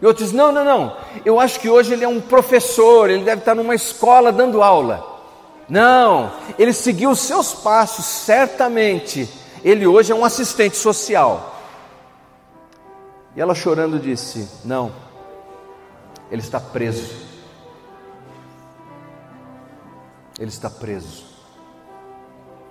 E 0.00 0.06
outros: 0.06 0.32
Não, 0.32 0.50
não, 0.50 0.64
não, 0.64 0.96
eu 1.22 1.38
acho 1.38 1.60
que 1.60 1.68
hoje 1.68 1.92
ele 1.92 2.04
é 2.04 2.08
um 2.08 2.18
professor, 2.18 3.10
ele 3.10 3.24
deve 3.24 3.42
estar 3.42 3.54
numa 3.54 3.74
escola 3.74 4.32
dando 4.32 4.62
aula. 4.62 5.06
Não, 5.68 6.32
ele 6.58 6.72
seguiu 6.72 7.10
os 7.10 7.20
seus 7.20 7.52
passos, 7.52 8.06
certamente. 8.06 9.28
Ele 9.62 9.86
hoje 9.86 10.12
é 10.12 10.14
um 10.14 10.24
assistente 10.24 10.78
social. 10.78 11.51
E 13.34 13.40
ela 13.40 13.54
chorando 13.54 13.98
disse: 13.98 14.48
Não, 14.64 14.92
ele 16.30 16.40
está 16.42 16.60
preso. 16.60 17.30
Ele 20.38 20.48
está 20.48 20.68
preso. 20.68 21.24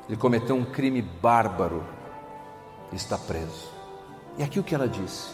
Ele 0.07 0.17
cometeu 0.17 0.55
um 0.55 0.65
crime 0.65 1.01
bárbaro. 1.01 1.83
Está 2.91 3.17
preso. 3.17 3.69
E 4.37 4.43
aqui 4.43 4.59
o 4.59 4.63
que 4.63 4.75
ela 4.75 4.87
disse? 4.87 5.31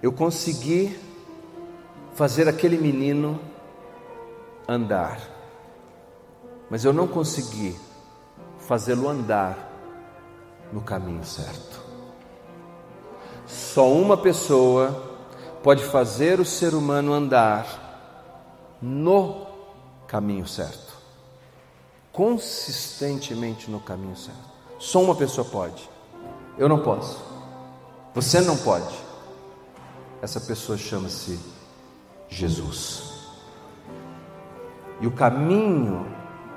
Eu 0.00 0.12
consegui 0.12 0.96
fazer 2.14 2.48
aquele 2.48 2.78
menino 2.78 3.40
andar, 4.68 5.20
mas 6.70 6.84
eu 6.84 6.92
não 6.92 7.08
consegui 7.08 7.74
fazê-lo 8.58 9.08
andar 9.08 9.56
no 10.72 10.80
caminho 10.80 11.24
certo. 11.24 11.67
Só 13.48 13.90
uma 13.90 14.16
pessoa 14.16 15.02
pode 15.62 15.82
fazer 15.82 16.38
o 16.38 16.44
ser 16.44 16.74
humano 16.74 17.14
andar 17.14 17.88
no 18.80 19.46
caminho 20.06 20.46
certo, 20.46 20.94
consistentemente 22.12 23.70
no 23.70 23.80
caminho 23.80 24.16
certo. 24.16 24.48
Só 24.78 25.02
uma 25.02 25.14
pessoa 25.14 25.46
pode. 25.46 25.88
Eu 26.56 26.68
não 26.68 26.80
posso. 26.80 27.20
Você 28.14 28.40
não 28.40 28.56
pode. 28.56 28.94
Essa 30.20 30.40
pessoa 30.40 30.76
chama-se 30.76 31.38
Jesus. 32.28 33.02
E 35.00 35.06
o 35.06 35.12
caminho 35.12 36.06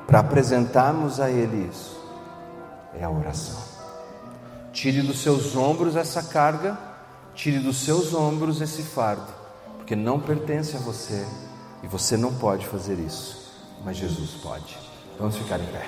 para 0.08 0.19
apresentarmos 0.19 1.19
a 1.19 1.30
Ele 1.30 1.69
isso 1.71 1.99
é 2.93 3.04
a 3.04 3.10
oração. 3.10 3.70
Tire 4.73 5.01
dos 5.01 5.19
seus 5.19 5.55
ombros 5.55 5.95
essa 5.95 6.23
carga 6.23 6.91
Tire 7.34 7.60
dos 7.60 7.77
seus 7.77 8.13
ombros 8.13 8.62
esse 8.62 8.84
fardo, 8.84 9.34
porque 9.77 9.95
não 9.95 10.19
pertence 10.19 10.75
a 10.75 10.79
você 10.79 11.25
e 11.81 11.88
você 11.88 12.17
não 12.17 12.34
pode 12.34 12.67
fazer 12.67 12.99
isso, 12.99 13.53
mas 13.84 13.97
Jesus 13.97 14.31
pode. 14.43 14.77
Vamos 15.17 15.38
ficar 15.38 15.60
em 15.60 15.65
pé. 15.65 15.88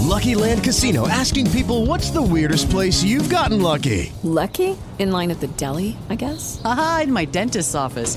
Lucky 0.00 0.34
Land 0.34 0.62
Casino 0.62 1.06
asking 1.08 1.50
people 1.50 1.86
what's 1.86 2.10
the 2.10 2.22
weirdest 2.22 2.70
place 2.70 3.02
you've 3.02 3.28
gotten 3.28 3.60
lucky? 3.60 4.12
Lucky? 4.22 4.76
In 4.98 5.10
line 5.10 5.30
at 5.30 5.40
the 5.40 5.48
deli, 5.56 5.96
I 6.10 6.16
guess? 6.16 6.60
Aha, 6.64 7.02
in 7.04 7.12
my 7.12 7.24
dentist's 7.26 7.74
office. 7.74 8.16